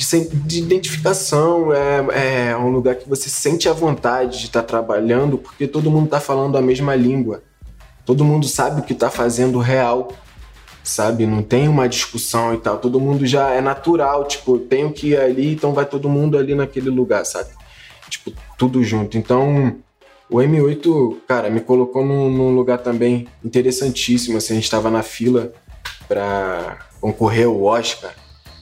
de, 0.00 0.28
de 0.28 0.58
identificação, 0.60 1.72
é, 1.74 2.50
é 2.50 2.56
um 2.56 2.70
lugar 2.70 2.94
que 2.94 3.06
você 3.06 3.28
sente 3.28 3.68
a 3.68 3.72
vontade 3.72 4.38
de 4.38 4.46
estar 4.46 4.62
tá 4.62 4.66
trabalhando 4.66 5.36
porque 5.36 5.66
todo 5.66 5.90
mundo 5.90 6.06
está 6.06 6.18
falando 6.18 6.56
a 6.56 6.62
mesma 6.62 6.94
língua. 6.94 7.42
Todo 8.06 8.24
mundo 8.24 8.48
sabe 8.48 8.80
o 8.80 8.84
que 8.84 8.94
está 8.94 9.10
fazendo 9.10 9.58
real, 9.58 10.10
sabe? 10.82 11.26
Não 11.26 11.42
tem 11.42 11.68
uma 11.68 11.86
discussão 11.86 12.54
e 12.54 12.56
tal. 12.56 12.78
Todo 12.78 12.98
mundo 12.98 13.26
já 13.26 13.50
é 13.50 13.60
natural, 13.60 14.26
tipo, 14.26 14.58
tenho 14.58 14.90
que 14.90 15.08
ir 15.08 15.18
ali, 15.18 15.52
então 15.52 15.74
vai 15.74 15.84
todo 15.84 16.08
mundo 16.08 16.38
ali 16.38 16.54
naquele 16.54 16.88
lugar, 16.88 17.26
sabe? 17.26 17.50
Tipo, 18.08 18.32
tudo 18.56 18.82
junto. 18.82 19.18
Então, 19.18 19.76
O 20.30 20.36
M8, 20.36 21.18
cara, 21.28 21.50
me 21.50 21.60
colocou 21.60 22.04
num, 22.06 22.30
num 22.30 22.54
lugar 22.54 22.78
também 22.78 23.26
interessantíssimo. 23.44 24.38
Assim, 24.38 24.54
a 24.54 24.56
gente 24.56 24.64
estava 24.64 24.88
na 24.88 25.02
fila 25.02 25.52
para 26.08 26.78
concorrer 27.00 27.46
ao 27.46 27.62
Oscar. 27.62 28.14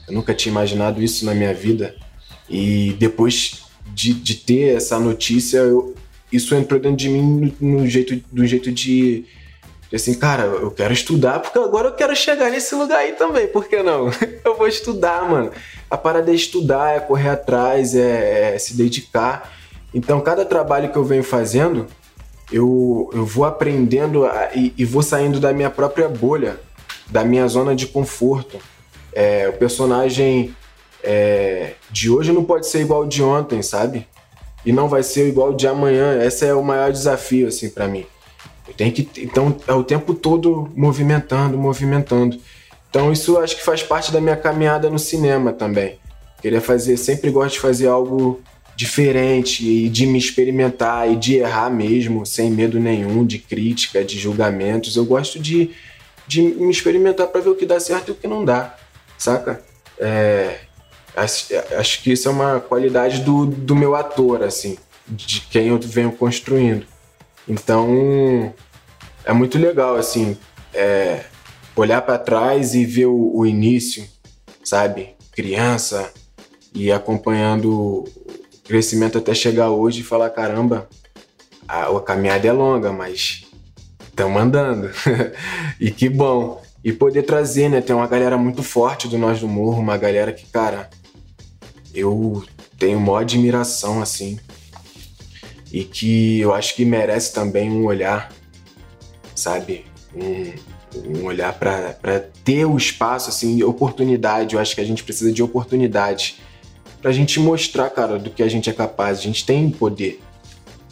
Eu 0.09 0.15
nunca 0.15 0.33
tinha 0.33 0.51
imaginado 0.51 1.01
isso 1.01 1.23
na 1.23 1.35
minha 1.35 1.53
vida. 1.53 1.95
E 2.49 2.95
depois 2.99 3.61
de, 3.93 4.13
de 4.13 4.35
ter 4.35 4.75
essa 4.75 4.99
notícia, 4.99 5.59
eu, 5.59 5.93
isso 6.31 6.55
entrou 6.55 6.79
dentro 6.79 6.97
de 6.97 7.09
mim 7.09 7.53
no, 7.61 7.77
no 7.79 7.87
jeito, 7.87 8.19
do 8.31 8.45
jeito 8.45 8.71
de, 8.71 9.25
de, 9.89 9.95
assim, 9.95 10.15
cara, 10.15 10.43
eu 10.43 10.71
quero 10.71 10.91
estudar 10.91 11.39
porque 11.39 11.59
agora 11.59 11.89
eu 11.89 11.93
quero 11.93 12.15
chegar 12.15 12.49
nesse 12.49 12.73
lugar 12.73 12.99
aí 12.99 13.13
também, 13.13 13.47
por 13.47 13.67
que 13.67 13.83
não? 13.83 14.09
eu 14.43 14.57
vou 14.57 14.67
estudar, 14.67 15.29
mano. 15.29 15.51
A 15.89 15.97
parada 15.97 16.31
é 16.31 16.35
estudar, 16.35 16.95
é 16.95 16.99
correr 16.99 17.29
atrás, 17.29 17.95
é, 17.95 18.55
é 18.55 18.59
se 18.59 18.75
dedicar. 18.75 19.53
Então, 19.93 20.21
cada 20.21 20.43
trabalho 20.43 20.91
que 20.91 20.97
eu 20.97 21.03
venho 21.03 21.23
fazendo, 21.23 21.87
eu, 22.51 23.09
eu 23.13 23.25
vou 23.25 23.45
aprendendo 23.45 24.25
a, 24.25 24.49
e, 24.55 24.73
e, 24.77 24.85
vou 24.85 25.01
saindo 25.01 25.39
da 25.39 25.53
minha 25.53 25.69
própria 25.69 26.07
bolha, 26.07 26.59
da 27.07 27.23
minha 27.23 27.47
zona 27.47 27.75
de 27.75 27.87
conforto. 27.87 28.57
É, 29.19 29.49
o 29.49 29.51
personagem 29.51 30.55
é, 31.03 31.73
de 31.91 32.09
hoje 32.09 32.31
não 32.31 32.45
pode 32.45 32.67
ser 32.67 32.79
igual 32.79 33.05
de 33.05 33.21
ontem, 33.21 33.61
sabe? 33.61 34.07
E 34.65 34.71
não 34.71 34.87
vai 34.87 35.03
ser 35.03 35.27
igual 35.27 35.51
de 35.53 35.67
amanhã. 35.67 36.23
Esse 36.23 36.45
é 36.45 36.53
o 36.53 36.63
maior 36.63 36.89
desafio, 36.89 37.49
assim, 37.49 37.69
para 37.69 37.85
mim. 37.85 38.05
Eu 38.65 38.73
tenho 38.73 38.93
que, 38.93 39.09
então, 39.17 39.57
é 39.67 39.73
o 39.73 39.83
tempo 39.83 40.13
todo 40.13 40.71
movimentando, 40.73 41.57
movimentando. 41.57 42.39
Então, 42.89 43.11
isso 43.11 43.37
acho 43.37 43.57
que 43.57 43.61
faz 43.61 43.83
parte 43.83 44.09
da 44.09 44.21
minha 44.21 44.37
caminhada 44.37 44.89
no 44.89 44.97
cinema 44.97 45.51
também. 45.51 45.99
Queria 46.41 46.61
fazer, 46.61 46.95
sempre 46.95 47.29
gosto 47.29 47.55
de 47.55 47.59
fazer 47.59 47.87
algo 47.87 48.39
diferente 48.73 49.67
e 49.67 49.89
de 49.89 50.07
me 50.07 50.17
experimentar 50.17 51.11
e 51.11 51.17
de 51.17 51.35
errar 51.35 51.69
mesmo, 51.69 52.25
sem 52.25 52.49
medo 52.49 52.79
nenhum 52.79 53.25
de 53.25 53.37
crítica, 53.37 54.01
de 54.01 54.17
julgamentos. 54.17 54.95
Eu 54.95 55.03
gosto 55.03 55.37
de, 55.37 55.71
de 56.25 56.41
me 56.41 56.71
experimentar 56.71 57.27
para 57.27 57.41
ver 57.41 57.49
o 57.49 57.55
que 57.55 57.65
dá 57.65 57.81
certo 57.81 58.07
e 58.07 58.11
o 58.11 58.15
que 58.15 58.25
não 58.25 58.45
dá, 58.45 58.78
saca? 59.19 59.61
É, 59.99 60.61
acho, 61.15 61.47
acho, 61.77 62.01
que 62.01 62.13
isso 62.13 62.27
é 62.27 62.31
uma 62.31 62.59
qualidade 62.59 63.21
do, 63.21 63.45
do 63.45 63.75
meu 63.75 63.95
ator, 63.95 64.41
assim, 64.41 64.77
de 65.07 65.41
quem 65.41 65.67
eu 65.67 65.77
venho 65.77 66.11
construindo. 66.11 66.87
Então, 67.47 68.53
é 69.25 69.33
muito 69.33 69.57
legal, 69.57 69.95
assim, 69.95 70.37
é, 70.73 71.25
olhar 71.75 72.01
para 72.01 72.17
trás 72.17 72.73
e 72.73 72.85
ver 72.85 73.07
o, 73.07 73.31
o 73.35 73.45
início, 73.45 74.07
sabe? 74.63 75.15
Criança 75.31 76.11
e 76.73 76.91
acompanhando 76.91 78.05
crescimento 78.63 79.17
até 79.17 79.33
chegar 79.33 79.69
hoje 79.71 80.01
e 80.01 80.03
falar: 80.03 80.29
caramba, 80.29 80.87
a, 81.67 81.87
a 81.87 82.01
caminhada 82.01 82.47
é 82.47 82.51
longa, 82.51 82.91
mas 82.91 83.45
estamos 84.07 84.41
andando. 84.41 84.91
e 85.79 85.91
que 85.91 86.07
bom. 86.07 86.61
E 86.83 86.93
poder 86.93 87.23
trazer, 87.23 87.69
né? 87.69 87.81
Tem 87.81 87.95
uma 87.95 88.07
galera 88.07 88.37
muito 88.37 88.63
forte 88.63 89.07
do 89.07 89.17
Nós 89.17 89.39
do 89.39 89.47
Morro, 89.47 89.81
uma 89.81 89.97
galera 89.97 90.31
que, 90.31 90.45
cara, 90.45 90.89
eu 91.93 92.43
tenho 92.77 92.99
maior 92.99 93.19
admiração, 93.19 94.01
assim. 94.01 94.39
E 95.71 95.83
que 95.83 96.39
eu 96.39 96.53
acho 96.53 96.75
que 96.75 96.85
merece 96.85 97.33
também 97.33 97.69
um 97.69 97.85
olhar, 97.85 98.31
sabe? 99.35 99.85
Um, 100.15 101.19
um 101.19 101.25
olhar 101.25 101.53
para 101.53 102.19
ter 102.43 102.65
o 102.65 102.77
espaço, 102.77 103.29
assim, 103.29 103.61
oportunidade. 103.61 104.55
Eu 104.55 104.61
acho 104.61 104.73
que 104.73 104.81
a 104.81 104.85
gente 104.85 105.03
precisa 105.03 105.31
de 105.31 105.43
oportunidade 105.43 106.37
pra 107.01 107.11
gente 107.11 107.39
mostrar, 107.39 107.89
cara, 107.89 108.17
do 108.17 108.29
que 108.29 108.41
a 108.41 108.47
gente 108.47 108.69
é 108.69 108.73
capaz. 108.73 109.19
A 109.19 109.21
gente 109.21 109.45
tem 109.45 109.69
poder. 109.69 110.21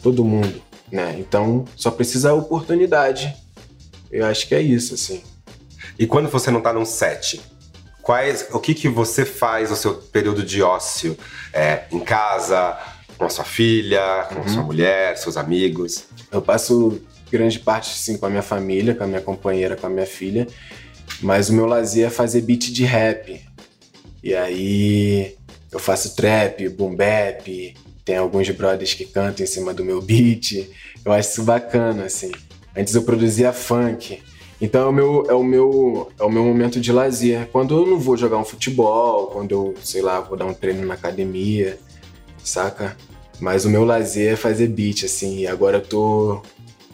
Todo 0.02 0.24
mundo, 0.24 0.62
né? 0.92 1.16
Então, 1.18 1.64
só 1.74 1.90
precisa 1.90 2.32
oportunidade. 2.32 3.34
Eu 4.12 4.24
acho 4.26 4.46
que 4.46 4.54
é 4.54 4.60
isso, 4.60 4.94
assim. 4.94 5.22
E 5.98 6.06
quando 6.06 6.28
você 6.28 6.50
não 6.50 6.60
tá 6.60 6.72
num 6.72 6.84
set, 6.84 7.40
quais, 8.02 8.46
o 8.52 8.60
que 8.60 8.74
que 8.74 8.88
você 8.88 9.24
faz 9.24 9.70
no 9.70 9.76
seu 9.76 9.94
período 9.94 10.42
de 10.42 10.62
ócio? 10.62 11.16
É, 11.52 11.84
em 11.90 12.00
casa, 12.00 12.78
com 13.16 13.24
a 13.24 13.30
sua 13.30 13.44
filha, 13.44 14.26
com 14.28 14.36
uhum. 14.36 14.42
a 14.42 14.48
sua 14.48 14.62
mulher, 14.62 15.16
seus 15.18 15.36
amigos? 15.36 16.04
Eu 16.30 16.40
passo 16.40 17.00
grande 17.30 17.58
parte, 17.58 17.98
sim, 17.98 18.16
com 18.16 18.26
a 18.26 18.30
minha 18.30 18.42
família, 18.42 18.94
com 18.94 19.04
a 19.04 19.06
minha 19.06 19.20
companheira, 19.20 19.76
com 19.76 19.86
a 19.86 19.90
minha 19.90 20.06
filha. 20.06 20.46
Mas 21.20 21.48
o 21.48 21.52
meu 21.52 21.66
lazer 21.66 22.06
é 22.06 22.10
fazer 22.10 22.42
beat 22.42 22.70
de 22.70 22.84
rap. 22.84 23.44
E 24.22 24.34
aí 24.34 25.36
eu 25.70 25.78
faço 25.78 26.14
trap, 26.14 26.68
boom 26.68 26.94
bap, 26.94 27.76
tem 28.04 28.16
alguns 28.16 28.48
brothers 28.50 28.94
que 28.94 29.04
cantam 29.04 29.44
em 29.44 29.46
cima 29.46 29.74
do 29.74 29.84
meu 29.84 30.00
beat. 30.00 30.70
Eu 31.04 31.12
acho 31.12 31.30
isso 31.30 31.42
bacana, 31.42 32.04
assim. 32.04 32.30
Antes 32.76 32.94
eu 32.94 33.02
produzia 33.02 33.52
funk. 33.52 34.22
Então 34.60 34.82
é 34.82 34.86
o 34.86 34.92
meu, 34.92 35.26
é 35.28 35.34
o 35.34 35.42
meu, 35.42 36.12
é 36.18 36.24
o 36.24 36.30
meu 36.30 36.44
momento 36.44 36.80
de 36.80 36.92
lazer. 36.92 37.48
Quando 37.52 37.76
eu 37.76 37.86
não 37.86 37.98
vou 37.98 38.16
jogar 38.16 38.38
um 38.38 38.44
futebol, 38.44 39.28
quando 39.28 39.52
eu, 39.52 39.74
sei 39.82 40.02
lá, 40.02 40.20
vou 40.20 40.36
dar 40.36 40.46
um 40.46 40.54
treino 40.54 40.84
na 40.84 40.94
academia, 40.94 41.78
saca? 42.42 42.96
Mas 43.40 43.64
o 43.64 43.70
meu 43.70 43.84
lazer 43.84 44.32
é 44.32 44.36
fazer 44.36 44.66
beat, 44.68 45.04
assim. 45.04 45.40
E 45.40 45.46
agora 45.46 45.78
eu 45.78 45.82
tô 45.82 46.42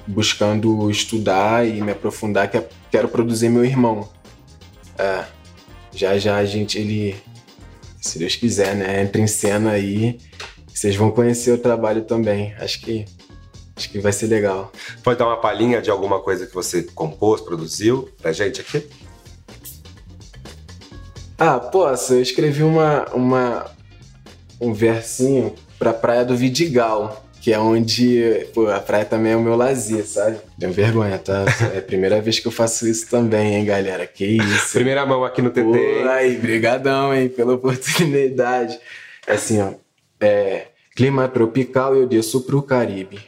buscando 0.06 0.90
estudar 0.90 1.66
e 1.66 1.80
me 1.80 1.92
aprofundar, 1.92 2.50
que 2.50 2.62
quero 2.90 3.08
produzir 3.08 3.48
meu 3.48 3.64
irmão. 3.64 4.06
É, 4.98 5.24
já 5.90 6.18
já 6.18 6.36
a 6.36 6.44
gente, 6.44 6.78
ele 6.78 7.16
se 7.98 8.18
Deus 8.18 8.36
quiser, 8.36 8.76
né? 8.76 9.02
Entra 9.02 9.22
em 9.22 9.26
cena 9.26 9.70
aí. 9.70 10.18
Vocês 10.68 10.94
vão 10.94 11.10
conhecer 11.10 11.52
o 11.52 11.58
trabalho 11.58 12.02
também. 12.02 12.52
Acho 12.58 12.80
que 12.80 13.06
acho 13.76 13.90
que 13.90 13.98
vai 13.98 14.12
ser 14.12 14.26
legal. 14.26 14.72
Pode 15.02 15.18
dar 15.18 15.26
uma 15.26 15.40
palhinha 15.40 15.80
de 15.82 15.90
alguma 15.90 16.20
coisa 16.20 16.46
que 16.46 16.54
você 16.54 16.82
compôs, 16.82 17.40
produziu 17.40 18.08
pra 18.20 18.32
gente 18.32 18.60
aqui? 18.60 18.86
Ah, 21.38 21.58
posso. 21.58 22.14
Eu 22.14 22.22
escrevi 22.22 22.62
uma, 22.62 23.06
uma 23.12 23.70
um 24.60 24.72
versinho 24.72 25.54
pra 25.78 25.92
Praia 25.92 26.24
do 26.24 26.36
Vidigal 26.36 27.24
que 27.44 27.52
é 27.52 27.58
onde 27.58 28.46
pô, 28.54 28.68
a 28.68 28.80
praia 28.80 29.04
também 29.04 29.32
é 29.32 29.36
o 29.36 29.40
meu 29.42 29.54
lazer, 29.54 30.06
sabe? 30.06 30.38
Tenho 30.58 30.72
vergonha, 30.72 31.18
tá? 31.18 31.44
É 31.74 31.78
a 31.78 31.82
primeira 31.82 32.18
vez 32.18 32.40
que 32.40 32.48
eu 32.48 32.50
faço 32.50 32.88
isso 32.88 33.06
também, 33.10 33.56
hein, 33.56 33.66
galera? 33.66 34.06
Que 34.06 34.24
isso. 34.24 34.72
Primeira 34.72 35.04
mão 35.04 35.22
aqui 35.22 35.42
no 35.42 35.50
TT. 35.50 35.60
Pô, 35.60 36.08
aí, 36.08 36.38
brigadão, 36.38 37.14
hein, 37.14 37.28
pela 37.28 37.52
oportunidade. 37.52 38.80
É 39.26 39.34
assim, 39.34 39.60
ó. 39.60 39.74
É, 40.18 40.68
clima 40.96 41.28
tropical, 41.28 41.94
eu 41.94 42.06
desço 42.06 42.40
pro 42.40 42.62
Caribe. 42.62 43.20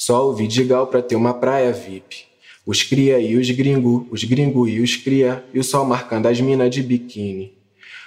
Só 0.00 0.26
o 0.26 0.32
Vidigal 0.32 0.86
pra 0.86 1.02
ter 1.02 1.14
uma 1.14 1.34
praia 1.34 1.70
VIP. 1.74 2.24
Os 2.64 2.82
cria 2.82 3.20
e 3.20 3.36
os 3.36 3.50
gringo, 3.50 4.08
os 4.10 4.24
gringo 4.24 4.66
e 4.66 4.80
os 4.80 4.96
cria, 4.96 5.44
e 5.52 5.58
o 5.58 5.62
sol 5.62 5.84
marcando 5.84 6.24
as 6.24 6.40
minas 6.40 6.70
de 6.70 6.82
biquíni. 6.82 7.52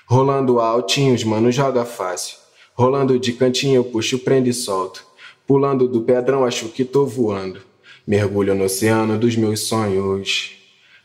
Rolando 0.07 0.59
altinho, 0.59 1.13
os 1.13 1.23
mano 1.23 1.51
joga 1.51 1.85
fácil. 1.85 2.39
Rolando 2.73 3.19
de 3.19 3.33
cantinho, 3.33 3.75
eu 3.75 3.83
puxo, 3.83 4.17
prendo 4.17 4.49
e 4.49 4.53
solto. 4.55 5.05
Pulando 5.45 5.87
do 5.87 6.01
pedrão, 6.01 6.43
acho 6.43 6.69
que 6.69 6.83
tô 6.83 7.05
voando. 7.05 7.61
Mergulho 8.07 8.55
no 8.55 8.63
oceano 8.63 9.15
dos 9.19 9.35
meus 9.35 9.59
sonhos. 9.59 10.53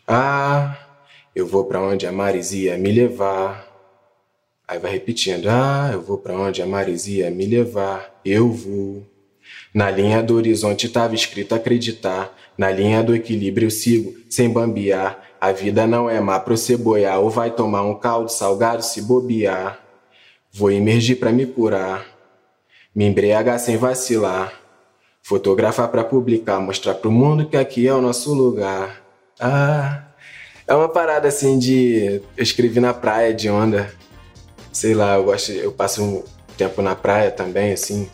Ah, 0.07 0.75
eu 1.37 1.47
vou 1.47 1.67
para 1.67 1.83
onde 1.83 2.07
a 2.07 2.13
marisia 2.13 2.79
me 2.79 2.91
levar. 2.91 3.69
Aí 4.67 4.79
vai 4.79 4.93
repetindo: 4.93 5.49
Ah, 5.51 5.91
eu 5.93 6.01
vou 6.01 6.17
para 6.17 6.33
onde 6.33 6.63
a 6.63 6.67
marisia 6.67 7.31
me 7.31 7.45
levar. 7.45 8.23
Eu 8.25 8.51
vou. 8.51 9.18
Na 9.79 9.93
linha 9.93 10.21
do 10.21 10.35
horizonte 10.35 10.89
tava 10.89 11.15
escrito 11.15 11.55
acreditar. 11.55 12.37
Na 12.59 12.69
linha 12.69 13.01
do 13.01 13.15
equilíbrio 13.15 13.71
sigo, 13.71 14.13
sem 14.29 14.51
bambear. 14.51 15.23
A 15.41 15.53
vida 15.53 15.87
não 15.87 16.11
é 16.11 16.21
má 16.21 16.41
pro 16.41 16.57
ceboiar, 16.57 17.21
ou 17.21 17.31
vai 17.31 17.53
tomar 17.53 17.83
um 17.83 17.95
caldo 17.95 18.29
salgado 18.29 18.83
se 18.83 19.01
bobear. 19.01 19.79
Vou 20.53 20.73
emergir 20.73 21.15
para 21.15 21.31
me 21.31 21.47
curar. 21.47 22.05
Me 22.93 23.05
embriagar 23.05 23.61
sem 23.61 23.77
vacilar. 23.77 24.53
Fotografar 25.23 25.87
para 25.93 26.03
publicar, 26.03 26.59
mostrar 26.59 26.95
pro 26.95 27.13
mundo 27.13 27.47
que 27.47 27.57
aqui 27.57 27.87
é 27.87 27.95
o 27.95 28.03
nosso 28.03 28.35
lugar. 28.35 29.01
Ah, 29.39 30.09
é 30.67 30.75
uma 30.75 30.89
parada 30.89 31.29
assim 31.29 31.57
de. 31.57 32.21
Eu 32.37 32.43
escrevi 32.43 32.81
na 32.81 32.93
praia 32.93 33.33
de 33.33 33.49
onda. 33.49 33.95
Sei 34.73 34.93
lá, 34.93 35.15
eu 35.15 35.23
gosto. 35.23 35.53
Eu 35.53 35.71
passo 35.71 36.03
um 36.03 36.25
tempo 36.57 36.83
na 36.83 36.97
praia 36.97 37.31
também, 37.31 37.73
assim. 37.73 38.11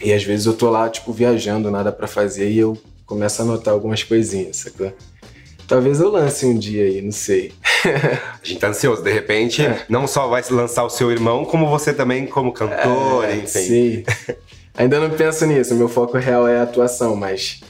E 0.00 0.12
às 0.12 0.24
vezes 0.24 0.46
eu 0.46 0.54
tô 0.54 0.70
lá, 0.70 0.88
tipo, 0.88 1.12
viajando, 1.12 1.70
nada 1.70 1.92
para 1.92 2.06
fazer, 2.06 2.50
e 2.50 2.58
eu 2.58 2.76
começo 3.04 3.42
a 3.42 3.44
anotar 3.44 3.74
algumas 3.74 4.02
coisinhas, 4.02 4.58
sacou? 4.58 4.92
Talvez 5.66 6.00
eu 6.00 6.10
lance 6.10 6.44
um 6.46 6.58
dia 6.58 6.84
aí, 6.84 7.00
não 7.00 7.12
sei. 7.12 7.52
a 7.84 8.44
gente 8.44 8.58
tá 8.58 8.68
ansioso. 8.68 9.02
De 9.02 9.12
repente, 9.12 9.62
é. 9.62 9.84
não 9.88 10.06
só 10.06 10.26
vai 10.26 10.42
lançar 10.50 10.84
o 10.84 10.90
seu 10.90 11.12
irmão, 11.12 11.44
como 11.44 11.68
você 11.68 11.92
também 11.92 12.26
como 12.26 12.52
cantor, 12.52 13.24
é, 13.24 13.36
enfim. 13.36 13.46
Sim. 13.46 14.04
Ainda 14.76 14.98
não 14.98 15.10
penso 15.10 15.46
nisso. 15.46 15.74
Meu 15.74 15.88
foco 15.88 16.16
real 16.18 16.48
é 16.48 16.58
a 16.58 16.62
atuação, 16.62 17.14
mas 17.14 17.60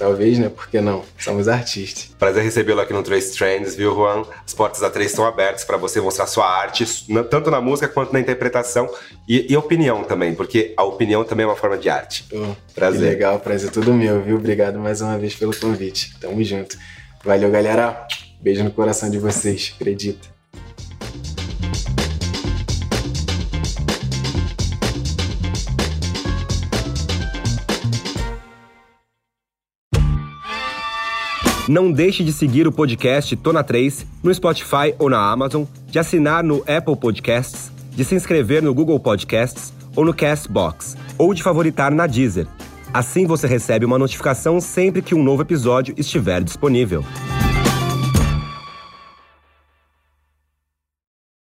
Talvez, 0.00 0.38
né? 0.38 0.48
Por 0.48 0.66
que 0.66 0.80
não? 0.80 1.04
Somos 1.18 1.46
artistas. 1.46 2.06
Prazer 2.18 2.42
recebê-lo 2.42 2.80
aqui 2.80 2.90
no 2.94 3.02
Trace 3.02 3.36
Trends, 3.36 3.74
viu, 3.74 3.94
Juan? 3.94 4.24
As 4.46 4.54
portas 4.54 4.80
da 4.80 4.88
Três 4.88 5.10
estão 5.10 5.26
abertas 5.26 5.62
para 5.62 5.76
você 5.76 6.00
mostrar 6.00 6.26
sua 6.26 6.48
arte, 6.48 6.86
tanto 7.30 7.50
na 7.50 7.60
música 7.60 7.86
quanto 7.86 8.10
na 8.10 8.18
interpretação 8.18 8.88
e, 9.28 9.52
e, 9.52 9.54
opinião 9.58 10.02
também, 10.02 10.34
porque 10.34 10.72
a 10.74 10.84
opinião 10.84 11.22
também 11.22 11.44
é 11.44 11.46
uma 11.46 11.54
forma 11.54 11.76
de 11.76 11.90
arte. 11.90 12.24
Oh, 12.32 12.54
prazer. 12.74 13.00
Que 13.00 13.06
legal, 13.08 13.40
prazer 13.40 13.70
tudo 13.70 13.92
meu, 13.92 14.22
viu? 14.22 14.36
Obrigado 14.36 14.78
mais 14.78 15.02
uma 15.02 15.18
vez 15.18 15.34
pelo 15.34 15.54
convite. 15.54 16.18
Tamo 16.18 16.42
junto. 16.42 16.78
Valeu, 17.22 17.50
galera. 17.50 18.06
Beijo 18.40 18.64
no 18.64 18.70
coração 18.70 19.10
de 19.10 19.18
vocês, 19.18 19.74
acredita. 19.76 20.39
Não 31.70 31.92
deixe 31.92 32.24
de 32.24 32.32
seguir 32.32 32.66
o 32.66 32.72
podcast 32.72 33.36
Tona 33.36 33.62
3 33.62 34.04
no 34.24 34.34
Spotify 34.34 34.92
ou 34.98 35.08
na 35.08 35.30
Amazon, 35.30 35.62
de 35.86 36.00
assinar 36.00 36.42
no 36.42 36.64
Apple 36.66 36.96
Podcasts, 36.96 37.70
de 37.92 38.04
se 38.04 38.16
inscrever 38.16 38.60
no 38.60 38.74
Google 38.74 38.98
Podcasts 38.98 39.72
ou 39.94 40.04
no 40.04 40.12
Castbox, 40.12 40.96
ou 41.16 41.32
de 41.32 41.44
favoritar 41.44 41.92
na 41.92 42.08
Deezer. 42.08 42.48
Assim 42.92 43.24
você 43.24 43.46
recebe 43.46 43.86
uma 43.86 44.00
notificação 44.00 44.60
sempre 44.60 45.00
que 45.00 45.14
um 45.14 45.22
novo 45.22 45.42
episódio 45.42 45.94
estiver 45.96 46.42
disponível. 46.42 47.04